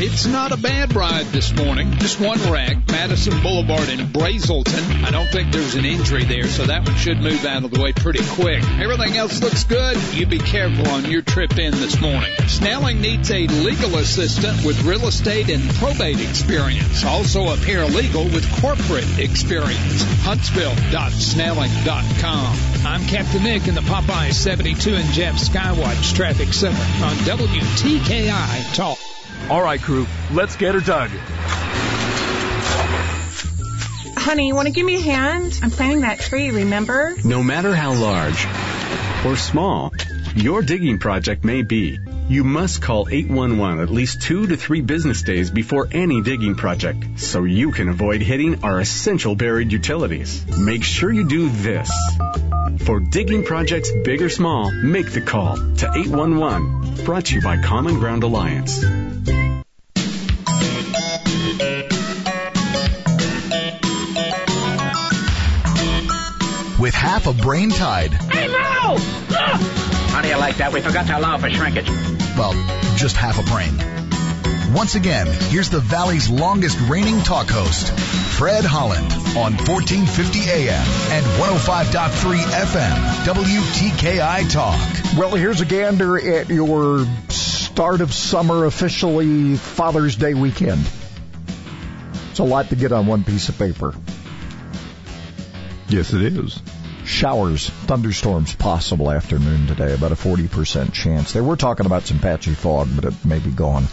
[0.00, 1.90] It's not a bad ride this morning.
[1.94, 5.02] Just one wreck, Madison Boulevard in Brazelton.
[5.02, 7.80] I don't think there's an injury there, so that one should move out of the
[7.80, 8.62] way pretty quick.
[8.78, 9.96] Everything else looks good.
[10.14, 12.30] You be careful on your trip in this morning.
[12.46, 17.04] Snelling needs a legal assistant with real estate and probate experience.
[17.04, 20.04] Also a paralegal with corporate experience.
[20.22, 22.56] Huntsville.snelling.com.
[22.86, 28.96] I'm Captain Nick in the Popeye 72 and Jeff Skywatch Traffic Center on WTKI Talk.
[29.50, 31.10] All right, crew, let's get her dug.
[34.16, 35.58] Honey, you want to give me a hand?
[35.62, 37.14] I'm planting that tree, remember?
[37.24, 38.46] No matter how large
[39.24, 39.92] or small
[40.34, 45.22] your digging project may be, you must call 811 at least two to three business
[45.22, 50.44] days before any digging project so you can avoid hitting our essential buried utilities.
[50.58, 51.90] Make sure you do this.
[52.84, 57.04] For digging projects big or small, make the call to 811.
[57.04, 58.82] Brought to you by Common Ground Alliance.
[66.78, 68.12] With half a brain tied.
[68.12, 68.96] Hey, no!
[69.30, 70.08] Ah!
[70.10, 70.72] How do you like that?
[70.72, 71.88] We forgot to allow for shrinkage.
[72.38, 72.52] Well,
[72.94, 73.76] just half a brain.
[74.72, 77.90] Once again, here's the Valley's longest reigning talk host,
[78.38, 85.18] Fred Holland, on 1450 AM and 105.3 FM, WTKI Talk.
[85.18, 90.88] Well, here's a gander at your start of summer, officially Father's Day weekend.
[92.30, 93.94] It's a lot to get on one piece of paper.
[95.88, 96.62] Yes, it is.
[97.08, 101.32] Showers, thunderstorms possible afternoon today, about a 40% chance.
[101.32, 103.84] They were talking about some patchy fog, but it may be gone.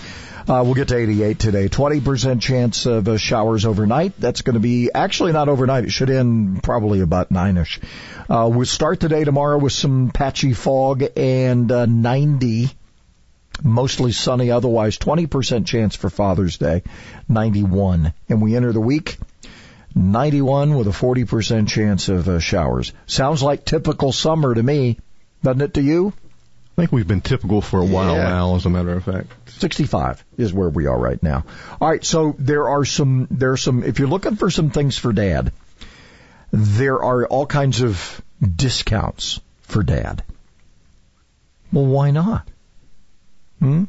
[0.41, 1.69] Uh, we'll get to 88 today.
[1.69, 4.19] 20% chance of uh, showers overnight.
[4.19, 5.85] That's going to be actually not overnight.
[5.85, 7.79] It should end probably about nine-ish.
[8.29, 12.67] Uh, we'll start today tomorrow with some patchy fog and uh, 90.
[13.63, 16.83] Mostly sunny, otherwise 20% chance for Father's Day,
[17.29, 18.13] 91.
[18.27, 19.17] And we enter the week
[19.95, 22.91] 91 with a 40% chance of uh, showers.
[23.07, 24.99] Sounds like typical summer to me,
[25.41, 26.13] doesn't it to you?
[26.77, 28.23] I think we've been typical for a while Yeah.
[28.23, 29.27] now, as a matter of fact.
[29.47, 31.45] 65 is where we are right now.
[31.79, 34.97] All right, so there are some there are some if you're looking for some things
[34.97, 35.53] for dad,
[36.51, 40.23] there are all kinds of discounts for dad.
[41.71, 42.45] Well, why not?
[43.59, 43.85] Hmm?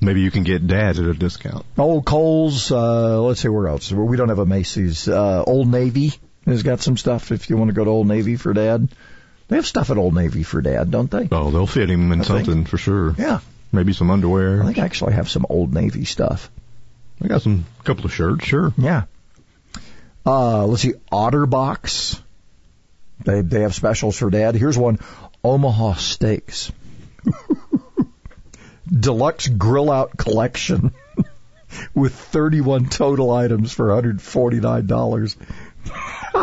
[0.00, 1.64] Maybe you can get dad at a discount.
[1.78, 3.90] Oh, Kohl's, uh, let's see where else.
[3.90, 5.08] We don't have a Macy's.
[5.08, 6.12] Uh, Old Navy
[6.44, 8.88] has got some stuff if you want to go to Old Navy for dad.
[9.48, 11.28] They have stuff at Old Navy for dad, don't they?
[11.30, 12.46] Oh, they'll fit him in I think.
[12.46, 13.14] something for sure.
[13.18, 13.40] Yeah.
[13.72, 14.62] Maybe some underwear.
[14.62, 16.50] I think I actually have some Old Navy stuff.
[17.22, 18.72] I got some couple of shirts, sure.
[18.76, 19.04] Yeah.
[20.24, 22.20] Uh, let's see, Otterbox.
[23.24, 24.54] They they have specials for dad.
[24.54, 24.98] Here's one:
[25.42, 26.70] Omaha Steaks,
[28.86, 30.92] deluxe grill out collection
[31.94, 35.36] with 31 total items for 149 dollars.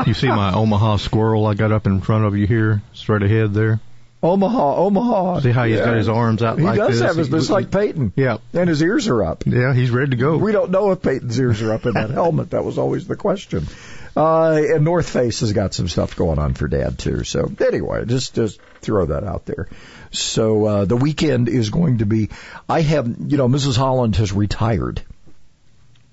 [0.07, 3.53] You see my Omaha squirrel I got up in front of you here, straight ahead
[3.53, 3.79] there?
[4.21, 5.41] Omaha, Omaha.
[5.41, 7.01] See how he's got his arms out He like does this?
[7.01, 8.13] have his, it's like Peyton.
[8.15, 8.37] Yeah.
[8.53, 9.43] And his ears are up.
[9.45, 10.37] Yeah, he's ready to go.
[10.37, 12.51] We don't know if Peyton's ears are up in that helmet.
[12.51, 13.67] That was always the question.
[14.15, 17.23] Uh, and North Face has got some stuff going on for Dad too.
[17.23, 19.67] So anyway, just just throw that out there.
[20.11, 22.29] So uh, the weekend is going to be.
[22.69, 23.75] I have, you know, Mrs.
[23.75, 25.01] Holland has retired,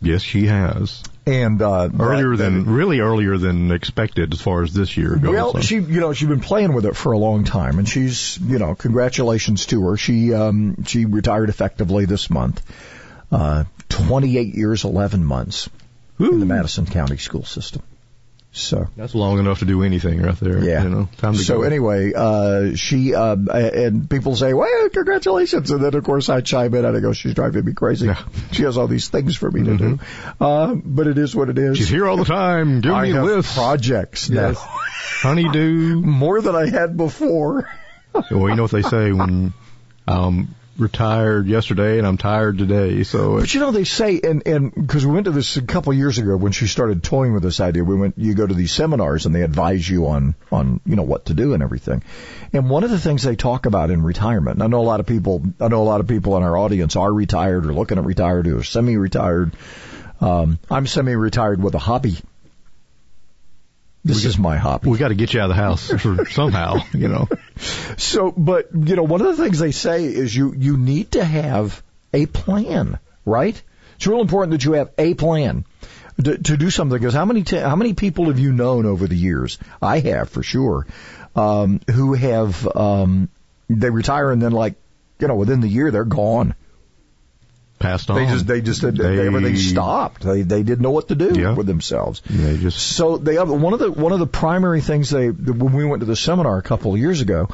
[0.00, 1.02] Yes, she has.
[1.26, 5.32] and uh, Earlier that- than, really earlier than expected as far as this year goes.
[5.34, 7.86] Well, So- she, you know, she's been playing with it for a long time, and
[7.86, 9.98] she's, you know, congratulations to her.
[9.98, 12.62] She, um, she retired effectively this month.
[13.30, 15.68] Uh, 28 years, 11 months
[16.18, 17.82] in the Madison County school system.
[18.52, 18.88] So.
[18.96, 20.58] That's long enough to do anything right there.
[20.58, 20.82] Yeah.
[20.82, 21.62] You know, time to so go.
[21.62, 25.70] anyway, uh, she, uh, and people say, well, congratulations.
[25.70, 28.06] And then of course I chime in and I go, she's driving me crazy.
[28.06, 28.14] Yeah.
[28.14, 28.52] Mm-hmm.
[28.52, 29.98] She has all these things for me to do.
[30.40, 31.78] Uh, but it is what it is.
[31.78, 32.80] She's here all the time.
[32.80, 33.54] Give I me have lists.
[33.54, 34.56] projects Yes.
[34.56, 34.60] now.
[35.22, 36.00] Honeydew.
[36.00, 37.68] More than I had before.
[38.14, 39.52] well, you know what they say when
[40.08, 43.02] um retired yesterday and I'm tired today.
[43.04, 45.92] So But you know, they say, and, and, cause we went to this a couple
[45.92, 48.54] of years ago when she started toying with this idea, we went, you go to
[48.54, 52.02] these seminars and they advise you on, on, you know, what to do and everything.
[52.52, 55.00] And one of the things they talk about in retirement, and I know a lot
[55.00, 57.98] of people, I know a lot of people in our audience are retired or looking
[57.98, 59.52] at retired or semi-retired.
[60.20, 62.16] Um, I'm semi-retired with a hobby.
[64.04, 64.88] This is my hobby.
[64.88, 65.92] we got to get you out of the house
[66.34, 67.28] somehow, you know.
[67.98, 71.24] So, but you know, one of the things they say is you you need to
[71.24, 71.82] have
[72.14, 73.60] a plan, right?
[73.96, 75.66] It's real important that you have a plan
[76.24, 76.98] to, to do something.
[76.98, 79.58] Because how many t- how many people have you known over the years?
[79.82, 80.86] I have for sure,
[81.36, 83.28] um, who have um,
[83.68, 84.74] they retire and then like
[85.18, 86.54] you know within the year they're gone.
[87.80, 88.16] Passed on.
[88.16, 90.22] They just they just they, They- everything stopped.
[90.22, 91.54] They they didn't know what to do Yeah.
[91.54, 92.20] with themselves.
[92.28, 95.84] They just So they one of the one of the primary things they when we
[95.86, 97.48] went to the seminar a couple of years ago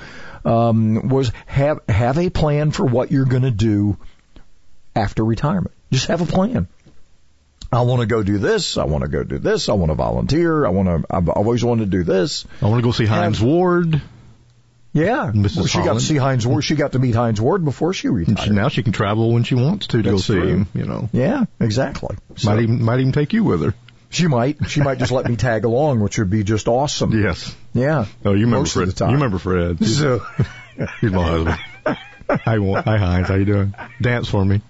[0.44, 3.96] um, was have have a plan for what you're going to do
[4.96, 5.72] after retirement.
[5.92, 6.66] Just have a plan.
[7.70, 8.78] I want to go do this.
[8.78, 9.68] I want to go do this.
[9.68, 10.66] I want to volunteer.
[10.66, 11.06] I want to.
[11.14, 12.46] I've always wanted to do this.
[12.62, 14.00] I want to go see Have- Ward.
[14.96, 15.56] Yeah, Mrs.
[15.56, 16.64] Well, she got to see Hines Ward.
[16.64, 18.38] She got to meet Hines Ward before she retired.
[18.40, 20.48] she- Now she can travel when she wants to to That's go see true.
[20.48, 20.66] him.
[20.74, 22.16] You know, yeah, exactly.
[22.36, 23.74] So- might even might even take you with her.
[24.08, 24.56] She might.
[24.68, 27.12] She might just let me tag along, which would be just awesome.
[27.22, 27.54] Yes.
[27.74, 28.06] Yeah.
[28.24, 28.88] Oh, you remember Most Fred?
[28.88, 29.10] of the time.
[29.10, 29.78] You remember Fred?
[29.80, 30.22] He's, So,
[31.02, 31.58] he's my husband.
[32.28, 33.28] hi, hi, Hines.
[33.28, 33.74] How you doing?
[34.00, 34.60] Dance for me.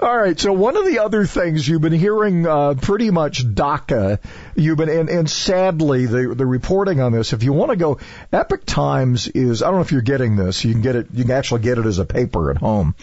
[0.00, 0.38] all right.
[0.38, 4.18] So one of the other things you've been hearing, uh, pretty much DACA,
[4.56, 7.98] you've been, and, and sadly, the, the reporting on this, if you want to go,
[8.32, 11.22] Epoch Times is, I don't know if you're getting this, you can get it, you
[11.22, 12.96] can actually get it as a paper at home.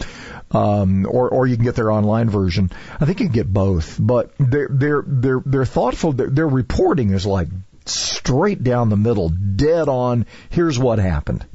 [0.50, 2.70] Um, or, or you can get their online version.
[3.00, 6.12] I think you can get both, but they're, they're, they're, they're thoughtful.
[6.12, 7.48] Their, their reporting is like
[7.86, 10.26] straight down the middle, dead on.
[10.50, 11.46] Here's what happened.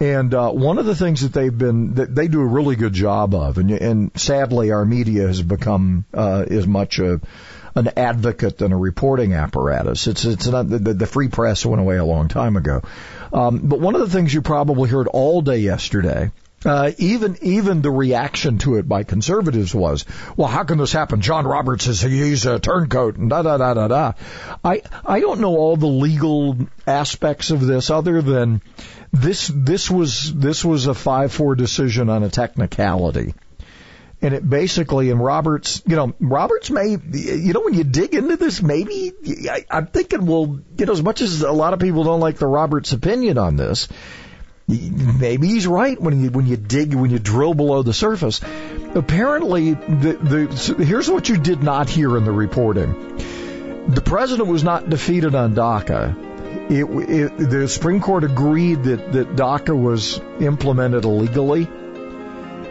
[0.00, 2.94] And uh, one of the things that they've been that they do a really good
[2.94, 7.20] job of, and, and sadly our media has become uh, as much a
[7.74, 10.06] an advocate than a reporting apparatus.
[10.06, 12.82] It's it's not the, the free press went away a long time ago.
[13.32, 16.30] Um, but one of the things you probably heard all day yesterday.
[16.62, 20.04] Uh, even even the reaction to it by conservatives was,
[20.36, 21.22] well, how can this happen?
[21.22, 24.12] John Roberts is he's a turncoat and da da da da da.
[24.62, 28.60] I I don't know all the legal aspects of this other than
[29.12, 33.34] this this was this was a five four decision on a technicality.
[34.22, 38.36] And it basically, and Roberts, you know, Roberts may, you know, when you dig into
[38.36, 39.14] this, maybe,
[39.50, 42.36] I, I'm thinking, well, you know, as much as a lot of people don't like
[42.36, 43.88] the Roberts opinion on this,
[44.68, 48.40] maybe he's right when you when you dig when you drill below the surface.
[48.94, 53.16] Apparently, the the here's what you did not hear in the reporting:
[53.88, 56.29] the president was not defeated on DACA.
[56.70, 61.68] It, it, the Supreme Court agreed that that DACA was implemented illegally.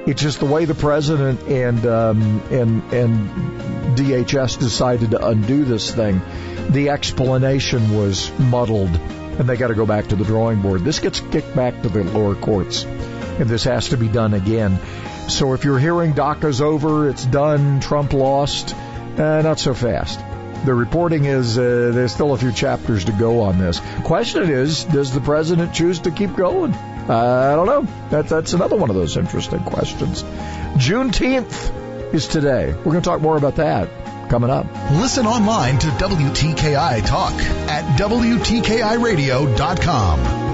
[0.08, 5.94] It's just the way the president and um, and and DHS decided to undo this
[5.94, 6.22] thing.
[6.70, 10.86] The explanation was muddled, and they got to go back to the drawing board.
[10.86, 14.80] This gets kicked back to the lower courts, and this has to be done again.
[15.28, 20.22] So if you're hearing DACA's over, it's done, Trump lost, uh, not so fast.
[20.66, 23.80] The reporting is uh, there's still a few chapters to go on this.
[24.04, 26.74] Question is, does the president choose to keep going?
[26.74, 27.88] I don't know.
[28.10, 30.24] That, that's another one of those interesting questions.
[30.76, 32.74] Juneteenth is today.
[32.74, 34.68] We're going to talk more about that coming up.
[34.92, 40.49] Listen online to WTKI Talk at WTKIRadio.com.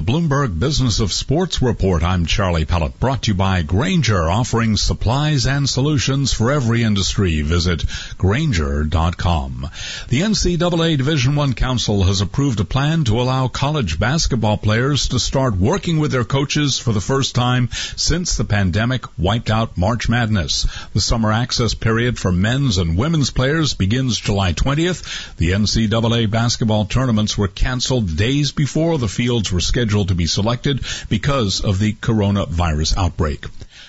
[0.00, 4.78] the Bloomberg Business of Sports Report, I'm Charlie Pellett, brought to you by Grainger, offering
[4.78, 7.42] supplies and solutions for every industry.
[7.42, 7.84] Visit
[8.16, 9.68] Grainger.com.
[10.08, 15.18] The NCAA Division I Council has approved a plan to allow college basketball players to
[15.18, 20.08] start working with their coaches for the first time since the pandemic wiped out March
[20.08, 20.66] Madness.
[20.94, 25.36] The summer access period for men's and women's players begins July 20th.
[25.36, 30.84] The NCAA basketball tournaments were canceled days before the fields were scheduled to be selected
[31.08, 33.46] because of the coronavirus outbreak.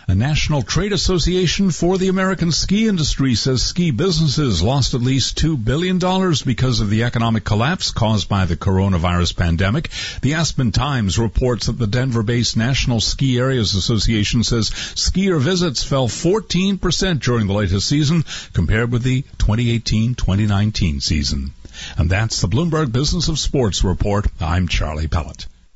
[0.07, 5.37] A National Trade Association for the American ski industry says ski businesses lost at least
[5.37, 5.99] $2 billion
[6.43, 9.89] because of the economic collapse caused by the coronavirus pandemic.
[10.21, 16.07] The Aspen Times reports that the Denver-based National Ski Areas Association says skier visits fell
[16.07, 21.53] 14% during the latest season compared with the 2018-2019 season.
[21.97, 24.27] And that's the Bloomberg Business of Sports report.
[24.41, 25.45] I'm Charlie Pellett.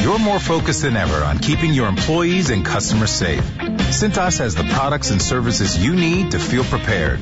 [0.00, 3.44] You're more focused than ever on keeping your employees and customers safe.
[3.90, 7.20] Cintas has the products and services you need to feel prepared.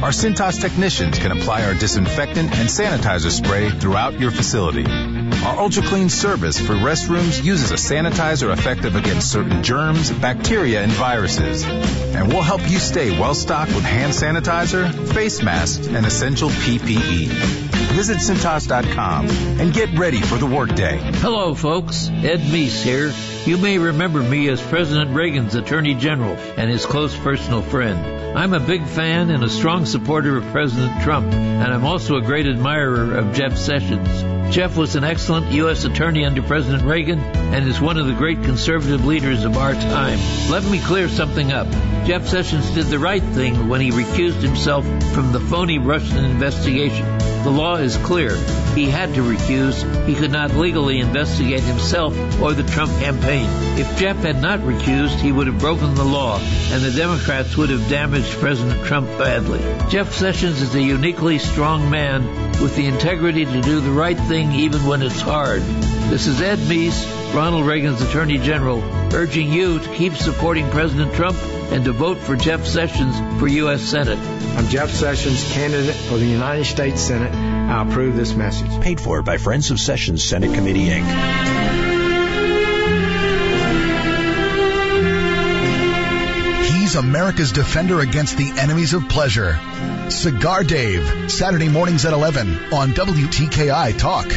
[0.00, 4.84] Our Cintas technicians can apply our disinfectant and sanitizer spray throughout your facility.
[4.86, 10.92] Our Ultra Clean service for restrooms uses a sanitizer effective against certain germs, bacteria, and
[10.92, 11.64] viruses.
[11.64, 17.26] And we'll help you stay well stocked with hand sanitizer, face masks, and essential PPE.
[17.96, 20.98] Visit Cintas.com and get ready for the workday.
[21.14, 22.08] Hello, folks.
[22.08, 23.12] Ed Meese here.
[23.44, 28.17] You may remember me as President Reagan's Attorney General and his close personal friend.
[28.36, 32.22] I'm a big fan and a strong supporter of President Trump, and I'm also a
[32.22, 34.08] great admirer of Jeff Sessions.
[34.54, 35.84] Jeff was an excellent U.S.
[35.84, 40.18] Attorney under President Reagan and is one of the great conservative leaders of our time.
[40.50, 41.68] Let me clear something up.
[42.06, 47.27] Jeff Sessions did the right thing when he recused himself from the phony Russian investigation.
[47.44, 48.36] The law is clear.
[48.74, 50.06] He had to recuse.
[50.06, 53.48] He could not legally investigate himself or the Trump campaign.
[53.78, 56.38] If Jeff had not recused, he would have broken the law,
[56.70, 59.60] and the Democrats would have damaged President Trump badly.
[59.88, 62.26] Jeff Sessions is a uniquely strong man
[62.60, 65.62] with the integrity to do the right thing even when it's hard.
[66.08, 68.82] This is Ed Meese, Ronald Reagan's Attorney General,
[69.14, 71.36] urging you to keep supporting President Trump
[71.70, 73.82] and to vote for Jeff Sessions for U.S.
[73.82, 74.18] Senate.
[74.18, 77.34] I'm Jeff Sessions, candidate for the United States Senate.
[77.34, 78.80] I approve this message.
[78.80, 81.04] Paid for by Friends of Sessions Senate Committee, Inc.
[86.70, 89.58] He's America's defender against the enemies of pleasure.
[90.08, 94.32] Cigar Dave, Saturday mornings at 11 on WTKI Talk.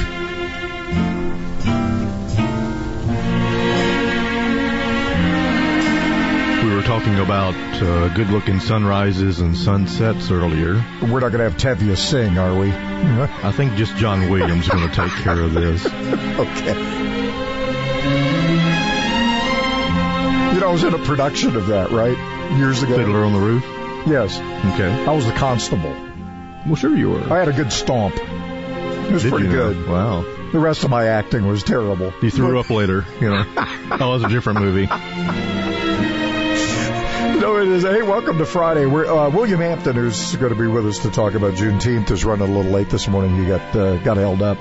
[6.91, 10.74] Talking about uh, good-looking sunrises and sunsets earlier.
[11.01, 12.69] We're not going to have Tevye sing, are we?
[12.69, 15.86] I think just John Williams is going to take care of this.
[15.86, 16.77] okay.
[20.53, 22.17] You know, I was in a production of that, right?
[22.57, 22.98] Years ago.
[22.98, 23.63] Fiddler on the Roof?
[24.05, 24.38] Yes.
[24.74, 25.05] Okay.
[25.05, 25.95] I was the constable.
[26.65, 27.21] Well, sure you were.
[27.31, 28.17] I had a good stomp.
[28.17, 29.74] It was Did pretty you know?
[29.74, 29.88] good.
[29.88, 30.24] Wow.
[30.51, 32.13] The rest of my acting was terrible.
[32.21, 33.43] You threw up later, you know.
[33.53, 34.89] that was a different movie.
[37.61, 37.83] It is.
[37.83, 38.87] Hey, welcome to Friday.
[38.87, 42.25] We're, uh, William Hampton, who's going to be with us to talk about Juneteenth, is
[42.25, 43.37] running a little late this morning.
[43.37, 44.57] He got uh, got held up.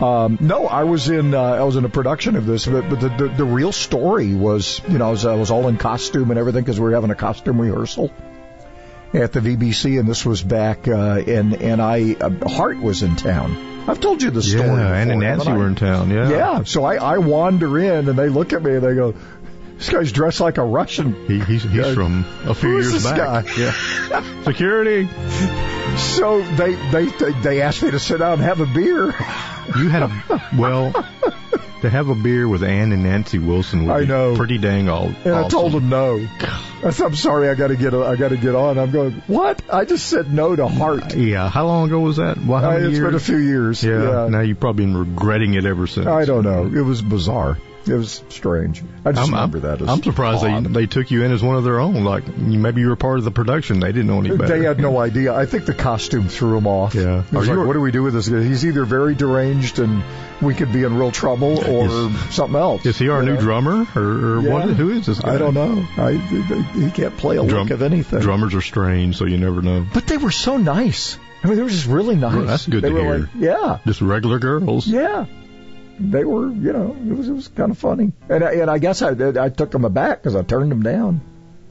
[0.00, 3.00] Um, no, I was in uh, I was in a production of this, but, but
[3.00, 6.30] the, the the real story was, you know, I was, I was all in costume
[6.30, 8.10] and everything because we were having a costume rehearsal
[9.12, 13.16] at the VBC, and this was back, uh, and and I uh, Heart was in
[13.16, 13.78] town.
[13.88, 14.66] I've told you the story.
[14.66, 15.56] Yeah, before, and Nancy I?
[15.56, 16.28] were in town, yeah.
[16.28, 19.14] Yeah, so I, I wander in and they look at me and they go,
[19.78, 23.04] "This guy's dressed like a Russian." He, he's he's Uh, from a few years this
[23.04, 23.16] back.
[23.46, 23.52] guy?
[23.56, 24.42] Yeah.
[24.44, 25.08] Security.
[25.96, 27.06] So they they
[27.42, 29.06] they asked me to sit down and have a beer.
[29.76, 30.92] You had a well
[31.82, 34.36] to have a beer with Ann and Nancy Wilson would I be know.
[34.36, 35.12] pretty dang all.
[35.24, 36.26] And I told him no.
[36.84, 38.78] I said, I'm sorry, I got to get I got to get on.
[38.78, 39.22] I'm going.
[39.26, 39.62] What?
[39.72, 41.14] I just said no to Heart.
[41.16, 42.38] Yeah, how long ago was that?
[42.38, 43.04] Well, how Uh, it's years?
[43.04, 43.82] been a few years.
[43.82, 44.28] Yeah, Yeah.
[44.28, 46.06] Now you've probably been regretting it ever since.
[46.06, 46.64] I don't know.
[46.66, 47.58] It was bizarre.
[47.88, 48.82] It was strange.
[49.04, 49.82] I just I'm, remember that.
[49.82, 50.64] As I'm surprised they, odd.
[50.64, 52.04] they took you in as one of their own.
[52.04, 53.80] Like maybe you were part of the production.
[53.80, 54.58] They didn't know any better.
[54.58, 55.34] They had no idea.
[55.34, 56.94] I think the costume threw him off.
[56.94, 57.24] Yeah.
[57.32, 58.42] Was like, you- what do we do with this guy?
[58.42, 60.02] He's either very deranged and
[60.40, 62.86] we could be in real trouble, or something else.
[62.86, 63.40] Is he our new know?
[63.40, 64.02] drummer or,
[64.36, 64.52] or Yeah.
[64.52, 64.68] what?
[64.70, 65.34] Who is this guy?
[65.34, 65.84] I don't know.
[65.96, 68.20] I, he can't play a Drum- lick of anything.
[68.20, 69.84] Drummers are strange, so you never know.
[69.92, 71.18] But they were so nice.
[71.42, 72.34] I mean, they were just really nice.
[72.34, 73.18] Well, that's good they to were hear.
[73.18, 74.86] Like, yeah, Just regular girls.
[74.86, 75.26] yeah.
[76.00, 78.78] They were, you know, it was it was kind of funny, and I, and I
[78.78, 81.20] guess I I took them aback because I turned them down.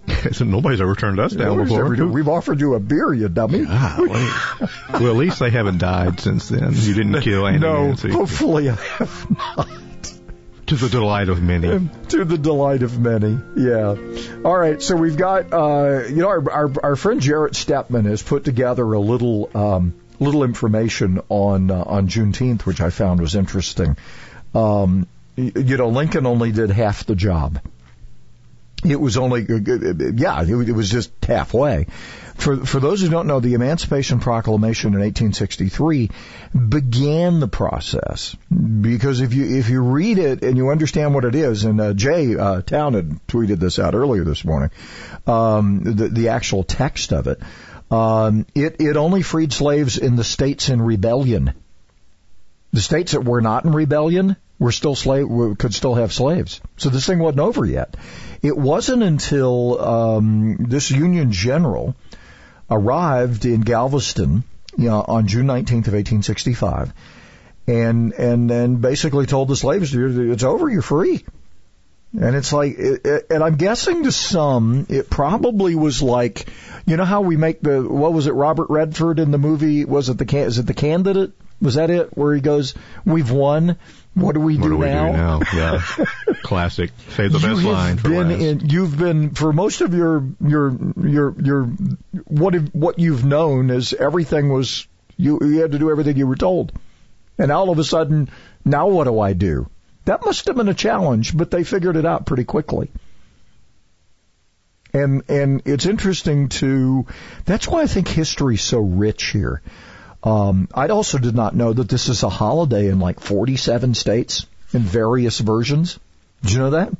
[0.31, 1.93] so nobody's ever turned us down Nobody's before.
[1.93, 3.65] ever We've offered you a beer, you dummy.
[3.65, 6.73] well, at least they haven't died since then.
[6.73, 8.09] You didn't kill Andy no, Nancy.
[8.11, 9.67] hopefully I have not.
[10.67, 11.89] To the delight of many.
[12.09, 13.37] to the delight of many.
[13.55, 13.95] Yeah.
[14.43, 14.81] All right.
[14.81, 18.83] So we've got, uh, you know, our, our, our friend Jarrett Stepman has put together
[18.91, 23.97] a little, um, little information on, uh, on Juneteenth, which I found was interesting.
[24.55, 27.59] Um, you know, Lincoln only did half the job.
[28.85, 31.87] It was only, yeah, it was- it was just halfway.
[32.35, 36.11] For for those who don't know, the Emancipation Proclamation in 1863
[36.69, 38.35] began the process
[38.81, 41.93] because if you if you read it and you understand what it is, and uh,
[41.93, 44.69] Jay uh, Town had tweeted this out earlier this morning,
[45.25, 47.39] um, the the actual text of it,
[47.91, 51.53] um, it it only freed slaves in the states in rebellion.
[52.73, 55.27] The states that were not in rebellion were still slave
[55.57, 56.61] could still have slaves.
[56.77, 57.95] So this thing wasn't over yet.
[58.41, 61.95] It wasn't until um, this Union general
[62.69, 64.43] arrived in Galveston
[64.77, 66.93] you know, on June 19th of 1865,
[67.67, 70.69] and and then basically told the slaves, "It's over.
[70.69, 71.23] You're free."
[72.19, 72.77] And it's like,
[73.29, 76.47] and I'm guessing to some, it probably was like,
[76.87, 79.85] you know how we make the, what was it, Robert Redford in the movie?
[79.85, 81.31] Was it the, is it the candidate?
[81.61, 82.17] Was that it?
[82.17, 82.73] Where he goes,
[83.05, 83.77] we've won.
[84.15, 85.11] What do we What do do we now?
[85.11, 85.39] do now?
[85.53, 85.81] Yeah.
[86.43, 86.89] Classic.
[87.09, 88.41] Save the you best line for been last.
[88.41, 91.65] in, you've been for most of your your your your
[92.25, 96.25] what have, what you've known is everything was You, you had to do everything you
[96.27, 96.71] were told.
[97.37, 98.29] And all of a sudden,
[98.65, 99.69] now what do I do?
[100.07, 102.89] That must have been a challenge, but they figured it out pretty quickly.
[104.93, 107.05] And, and it's interesting to,
[107.43, 109.61] that's why I think history's so rich here.
[110.23, 114.45] Um, I also did not know that this is a holiday in like 47 states
[114.71, 115.99] in various versions.
[116.41, 116.93] Did you know that?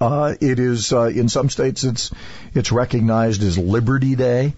[0.00, 2.10] Uh, it is uh, in some states it's
[2.54, 4.54] it's recognized as Liberty Day.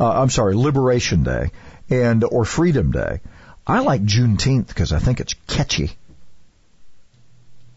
[0.00, 1.50] Uh, I'm sorry, Liberation Day
[1.90, 3.20] and or Freedom Day.
[3.66, 5.97] I like Juneteenth because I think it's catchy.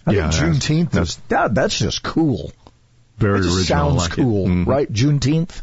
[0.06, 2.52] I Yeah, think that's- Juneteenth is that, that's just cool.
[3.18, 3.64] Very it original.
[3.66, 4.22] Sounds like it.
[4.22, 4.66] cool, Mhm.
[4.66, 4.92] right?
[4.92, 5.62] Juneteenth.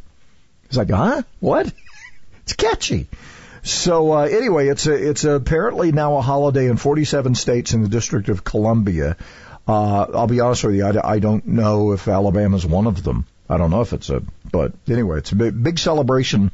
[0.66, 1.23] It's like, huh?
[1.40, 1.73] What?
[2.42, 3.09] it's catchy.
[3.62, 7.88] So uh, anyway, it's a, it's apparently now a holiday in 47 states in the
[7.88, 9.16] District of Columbia.
[9.66, 13.26] Uh, I'll be honest with you, I, I don't know if Alabama's one of them.
[13.50, 16.50] I don't know if it's a, but anyway, it's a big, big celebration.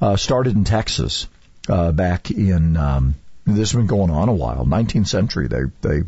[0.00, 1.26] Uh, started in Texas
[1.68, 2.76] uh, back in.
[2.76, 3.14] Um,
[3.46, 4.66] this has been going on a while.
[4.66, 5.48] 19th century.
[5.48, 6.02] They they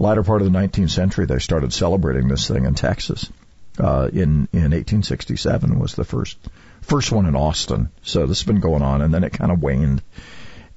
[0.00, 3.30] latter part of the 19th century they started celebrating this thing in Texas.
[3.78, 6.36] Uh, in in 1867 was the first
[6.82, 7.90] first one in Austin.
[8.02, 10.02] So this has been going on, and then it kind of waned.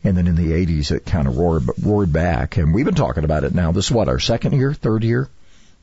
[0.05, 2.57] And then in the 80s, it kind of roared, roared back.
[2.57, 3.71] And we've been talking about it now.
[3.71, 5.29] This is what, our second year, third year?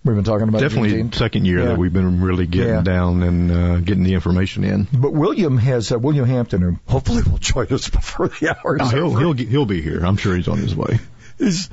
[0.05, 1.65] We've been talking about Definitely second year Yeah.
[1.69, 2.83] that we've been really getting Yeah.
[2.83, 4.87] down and uh, getting the information in.
[4.93, 8.83] But William has, uh, William Hampton, who hopefully will join us before the hour is
[8.83, 9.19] Oh, he'll, over.
[9.21, 10.05] he'll he'll be here.
[10.05, 10.99] I'm sure he's on his way.
[11.39, 11.71] He's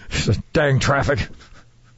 [0.53, 1.27] dang traffic.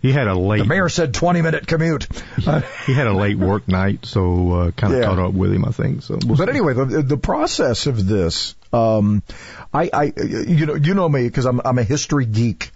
[0.01, 2.07] He had a late The mayor said 20 minute commute.
[2.85, 5.05] He had a late work night, so uh, kind of Yeah.
[5.05, 5.65] caught up with him.
[5.65, 6.17] I think so.
[6.25, 6.51] We'll but see.
[6.51, 9.21] anyway, the, the process of this, um,
[9.73, 12.71] I, I, you know, you know me because I'm, I'm a history geek.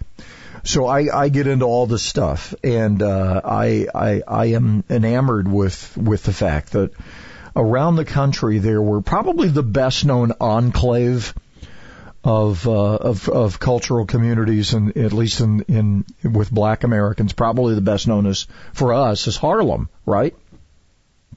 [0.64, 5.46] So I, I get into all this stuff, and uh, I, I, I am enamored
[5.46, 6.90] with with the fact that
[7.54, 11.34] around the country there were probably the best known enclave
[12.24, 17.74] of uh, of of cultural communities, and at least in in with Black Americans, probably
[17.74, 20.34] the best known as for us is Harlem, right?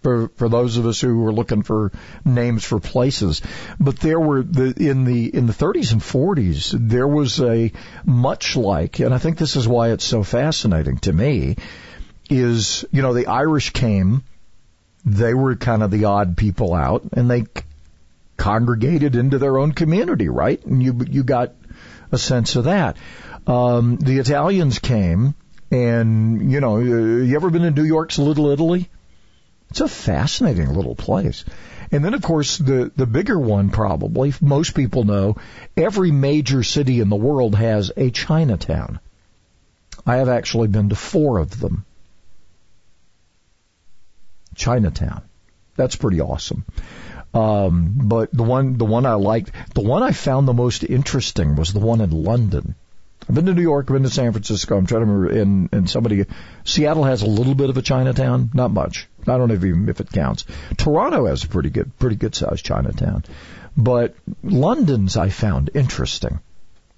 [0.02, 1.92] For for those of us who were looking for
[2.24, 3.42] names for places,
[3.80, 7.74] but there were the in the in the 30s and 40s there was a
[8.06, 11.58] much like, and I think this is why it's so fascinating to me,
[12.30, 14.24] is you know the Irish came,
[15.04, 17.44] they were kind of the odd people out, and they
[18.38, 20.63] congregated into their own community, right?
[20.65, 21.54] And you you got
[22.12, 22.97] a sense of that.
[23.45, 25.36] Um, the Italians came,
[25.71, 28.89] and you know, uh, you ever been to New York's Little Italy?
[29.69, 31.43] It's a fascinating little place.
[31.91, 35.38] And then, of course, the the bigger one probably most people know.
[35.76, 39.00] Every major city in the world has a Chinatown.
[40.06, 41.86] I have actually been to four of them.
[44.56, 45.21] Chinatown.
[45.76, 46.65] That's pretty awesome.
[47.38, 51.56] Um, but the one, the one I liked, the one I found the most interesting
[51.56, 52.76] was the one in London.
[53.30, 54.78] I've been to New York, I've been to San Francisco.
[54.78, 55.41] I'm trying to remember.
[55.41, 56.26] And and somebody,
[56.63, 59.08] Seattle has a little bit of a Chinatown, not much.
[59.28, 60.45] I don't know if even if it counts.
[60.78, 63.23] Toronto has a pretty good, pretty good sized Chinatown,
[63.76, 66.39] but London's I found interesting.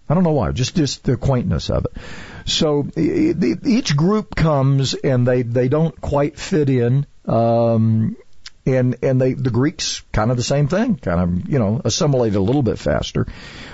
[0.08, 1.98] I don't know why, just just the quaintness of it.
[2.46, 7.06] So each group comes and they they don't quite fit in.
[7.26, 8.16] Um,
[8.66, 12.36] and and they the Greeks kind of the same thing, kind of you know assimilate
[12.36, 13.28] a little bit faster,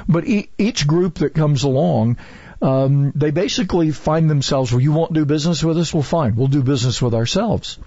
[0.08, 2.18] but e- each group that comes along,
[2.62, 4.72] um, they basically find themselves.
[4.72, 5.94] Well, you won't do business with us.
[5.94, 7.78] Well, fine, we'll do business with ourselves.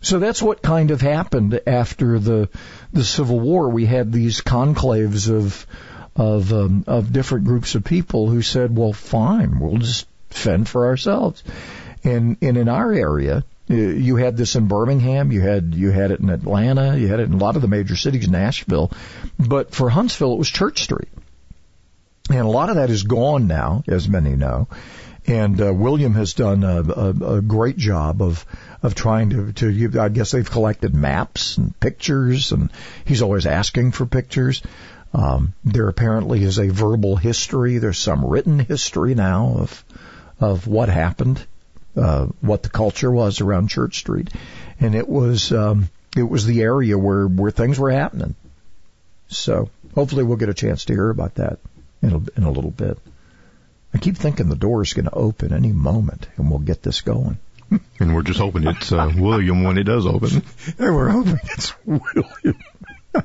[0.00, 2.48] So that's what kind of happened after the
[2.92, 3.70] the Civil War.
[3.70, 5.66] We had these conclaves of
[6.14, 10.86] of um, of different groups of people who said, "Well, fine, we'll just fend for
[10.86, 11.42] ourselves."
[12.04, 16.20] And and in our area, you had this in Birmingham, you had you had it
[16.20, 18.92] in Atlanta, you had it in a lot of the major cities, Nashville,
[19.38, 21.08] but for Huntsville, it was Church Street,
[22.28, 24.68] and a lot of that is gone now, as many know.
[25.26, 28.44] And uh, William has done a, a, a great job of
[28.82, 29.98] of trying to to.
[29.98, 32.70] I guess they've collected maps and pictures, and
[33.06, 34.62] he's always asking for pictures.
[35.14, 37.78] Um, there apparently is a verbal history.
[37.78, 39.84] There's some written history now of
[40.40, 41.46] of what happened,
[41.96, 44.30] uh, what the culture was around Church Street,
[44.80, 48.34] and it was um, it was the area where where things were happening.
[49.28, 51.58] So hopefully we'll get a chance to hear about that
[52.02, 52.98] in a, in a little bit.
[53.92, 57.00] I keep thinking the door is going to open any moment, and we'll get this
[57.00, 57.38] going.
[57.98, 60.42] And we're just hoping it's uh, William when it does open.
[60.78, 62.62] And we're hoping it's William.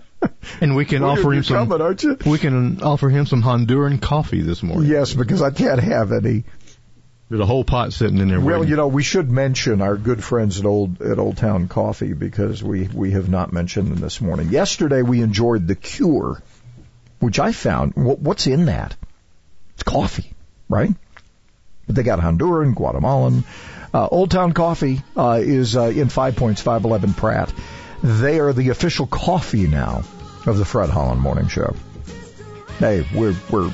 [0.62, 1.70] And we can William, offer him you're some.
[1.70, 2.18] coming, aren't you?
[2.26, 4.90] We can offer him some Honduran coffee this morning.
[4.90, 6.44] Yes, because I can't have any.
[7.30, 8.40] There's a whole pot sitting in there.
[8.40, 8.72] Well, waiting.
[8.72, 12.64] you know, we should mention our good friends at Old at Old Town Coffee because
[12.64, 14.50] we we have not mentioned them this morning.
[14.50, 16.42] Yesterday we enjoyed the Cure,
[17.20, 17.94] which I found.
[17.94, 18.96] What, what's in that?
[19.76, 20.34] It's coffee,
[20.68, 20.90] right?
[21.86, 23.44] But they got Honduran, Guatemalan.
[23.94, 27.54] Uh, Old Town Coffee uh, is uh, in Five Points, 511 Pratt.
[28.04, 30.04] They are the official coffee now
[30.48, 31.76] of the Fred Holland Morning Show.
[32.80, 33.72] Hey, we're we're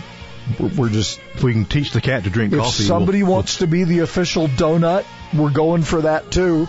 [0.77, 1.19] we're just.
[1.36, 2.84] If we can teach the cat to drink If coffee.
[2.84, 6.67] somebody we'll, wants to be the official donut, we're going for that too.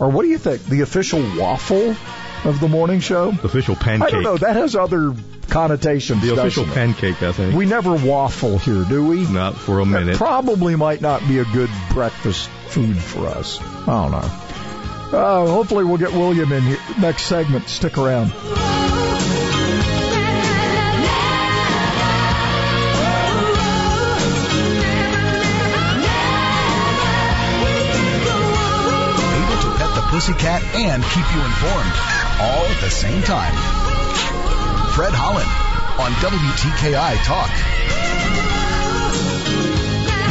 [0.00, 0.64] Or what do you think?
[0.64, 1.94] The official waffle
[2.44, 3.30] of the morning show?
[3.30, 4.08] The official pancake.
[4.08, 4.36] I don't know.
[4.36, 5.14] That has other
[5.48, 6.22] connotations.
[6.22, 7.54] The official pancake, I think.
[7.54, 9.24] We never waffle here, do we?
[9.28, 10.16] Not for a That minute.
[10.16, 13.60] probably might not be a good breakfast food for us.
[13.62, 14.40] I don't know.
[15.16, 17.68] Uh, hopefully we'll get William in here next segment.
[17.68, 18.32] Stick around.
[30.24, 31.92] Pussycat and keep you informed,
[32.40, 33.52] all at the same time.
[34.94, 35.50] Fred Holland
[36.00, 38.13] on WTKI Talk.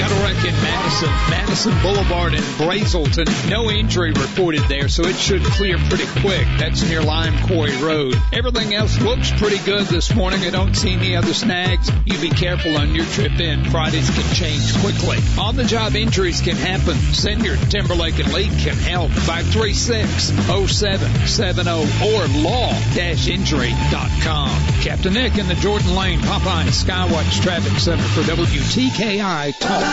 [0.06, 3.26] A in Madison, Madison Boulevard in Brazelton.
[3.50, 6.46] No injury reported there, so it should clear pretty quick.
[6.58, 8.22] That's near Lime Quarry Road.
[8.34, 10.42] Everything else looks pretty good this morning.
[10.42, 11.90] I don't see any other snags.
[12.06, 13.64] You be careful on your trip in.
[13.66, 15.20] Fridays can change quickly.
[15.40, 16.98] On the job injuries can happen.
[17.14, 19.12] Siniard Timberlake and Lee can help.
[19.12, 24.50] 536-0770 or law-injury.com.
[24.82, 29.93] Captain Nick in the Jordan Lane Popeye Skywatch Traffic Center for WTKI Talk.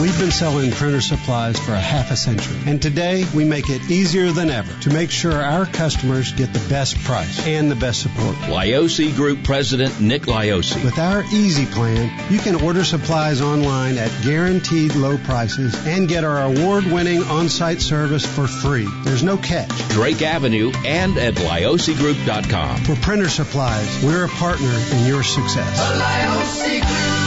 [0.00, 3.90] We've been selling printer supplies for a half a century, and today we make it
[3.90, 8.02] easier than ever to make sure our customers get the best price and the best
[8.02, 8.36] support.
[8.36, 10.84] Liosi Group President Nick Liosi.
[10.84, 16.24] With our Easy Plan, you can order supplies online at guaranteed low prices and get
[16.24, 18.88] our award-winning on-site service for free.
[19.02, 19.70] There's no catch.
[19.88, 22.84] Drake Avenue and at liosigroup.com.
[22.84, 27.25] For printer supplies, we're a partner in your success.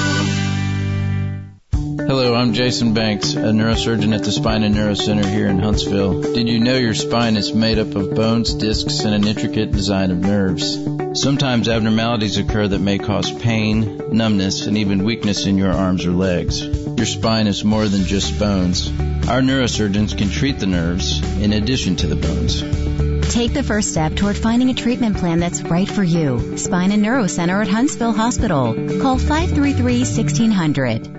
[2.09, 6.23] Hello, I'm Jason Banks, a neurosurgeon at the Spine and Neuro Center here in Huntsville.
[6.23, 10.09] Did you know your spine is made up of bones, discs, and an intricate design
[10.09, 10.75] of nerves?
[11.13, 16.09] Sometimes abnormalities occur that may cause pain, numbness, and even weakness in your arms or
[16.09, 16.63] legs.
[16.63, 18.87] Your spine is more than just bones.
[19.29, 22.61] Our neurosurgeons can treat the nerves in addition to the bones.
[23.31, 26.57] Take the first step toward finding a treatment plan that's right for you.
[26.57, 28.73] Spine and Neuro Center at Huntsville Hospital.
[28.99, 31.18] Call 533-1600.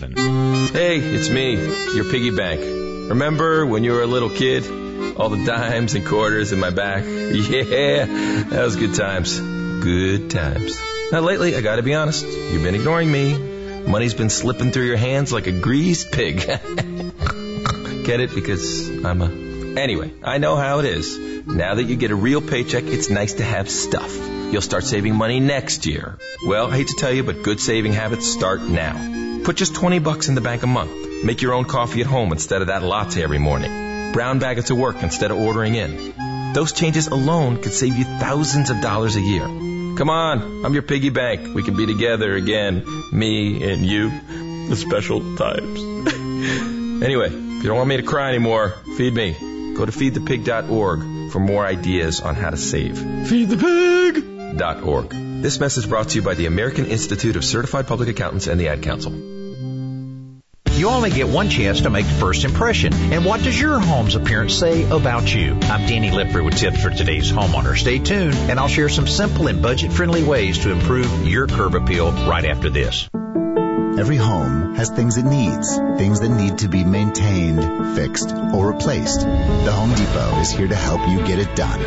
[0.00, 1.56] Hey, it's me,
[1.94, 2.60] your piggy bank.
[3.10, 4.64] Remember when you were a little kid?
[5.18, 7.04] All the dimes and quarters in my back?
[7.30, 9.38] Yeah, that was good times.
[9.38, 10.80] Good times.
[11.12, 13.36] Now lately, I gotta be honest, you've been ignoring me.
[13.86, 16.38] Money's been slipping through your hands like a greased pig.
[16.46, 18.34] Get it?
[18.34, 19.78] Because I'm a...
[19.78, 21.18] Anyway, I know how it is.
[21.46, 24.16] Now that you get a real paycheck, it's nice to have stuff.
[24.50, 26.18] You'll start saving money next year.
[26.46, 29.29] Well, I hate to tell you, but good saving habits start now.
[29.44, 31.24] Put just 20 bucks in the bank a month.
[31.24, 34.12] Make your own coffee at home instead of that latte every morning.
[34.12, 36.52] Brown bag it to work instead of ordering in.
[36.52, 39.44] Those changes alone could save you thousands of dollars a year.
[39.44, 41.54] Come on, I'm your piggy bank.
[41.54, 44.10] We can be together again, me and you,
[44.68, 45.80] the special times.
[47.02, 49.32] anyway, if you don't want me to cry anymore, feed me.
[49.74, 52.98] Go to feedthepig.org for more ideas on how to save.
[53.28, 54.26] Feed the pig!
[54.84, 55.10] .org.
[55.42, 58.68] This message brought to you by the American Institute of Certified Public Accountants and the
[58.68, 59.29] Ad Council.
[60.80, 62.94] You only get one chance to make the first impression.
[62.94, 65.52] And what does your home's appearance say about you?
[65.64, 67.76] I'm Danny Lipford with tips for today's homeowner.
[67.76, 71.74] Stay tuned and I'll share some simple and budget friendly ways to improve your curb
[71.74, 73.10] appeal right after this.
[73.98, 79.20] Every home has things it needs, things that need to be maintained, fixed, or replaced.
[79.20, 81.80] The Home Depot is here to help you get it done.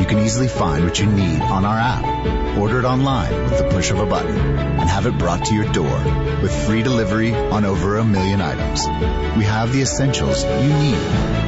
[0.00, 2.58] You can easily find what you need on our app.
[2.58, 5.70] Order it online with the push of a button and have it brought to your
[5.70, 6.02] door
[6.42, 8.86] with free delivery on over a million items.
[9.36, 10.98] We have the essentials you need,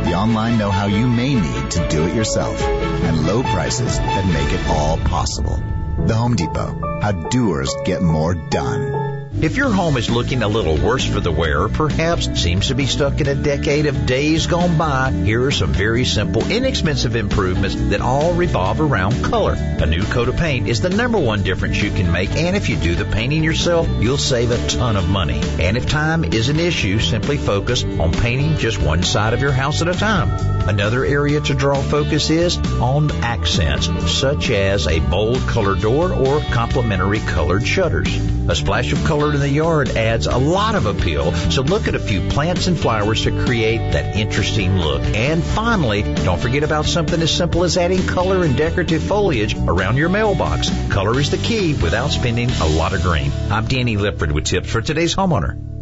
[0.05, 4.53] the online know-how you may need to do it yourself, and low prices that make
[4.53, 5.63] it all possible.
[6.07, 9.02] The Home Depot, how doers get more done.
[9.43, 12.87] If your home is looking a little worse for the wear, perhaps seems to be
[12.87, 17.75] stuck in a decade of days gone by, here are some very simple, inexpensive improvements
[17.75, 19.57] that all revolve around color.
[19.59, 22.69] A new coat of paint is the number one difference you can make, and if
[22.69, 25.41] you do the painting yourself, you'll save a ton of money.
[25.59, 29.51] And if time is an issue, simply focus on painting just one side of your
[29.51, 30.53] house at a time.
[30.69, 36.39] Another area to draw focus is on accents, such as a bold color door or
[36.53, 38.15] complementary colored shutters.
[38.49, 41.95] A splash of color in the yard adds a lot of appeal, so look at
[41.95, 45.03] a few plants and flowers to create that interesting look.
[45.03, 49.97] And finally, don't forget about something as simple as adding color and decorative foliage around
[49.97, 50.71] your mailbox.
[50.91, 53.33] Color is the key without spending a lot of green.
[53.51, 55.73] I'm Danny Lipford with tips for today's homeowner.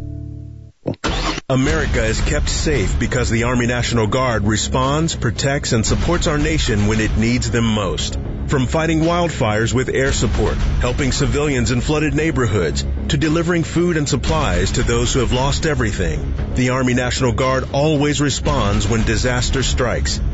[1.50, 6.86] America is kept safe because the Army National Guard responds, protects, and supports our nation
[6.86, 8.16] when it needs them most.
[8.46, 14.08] From fighting wildfires with air support, helping civilians in flooded neighborhoods, to delivering food and
[14.08, 19.64] supplies to those who have lost everything, the Army National Guard always responds when disaster
[19.64, 20.20] strikes.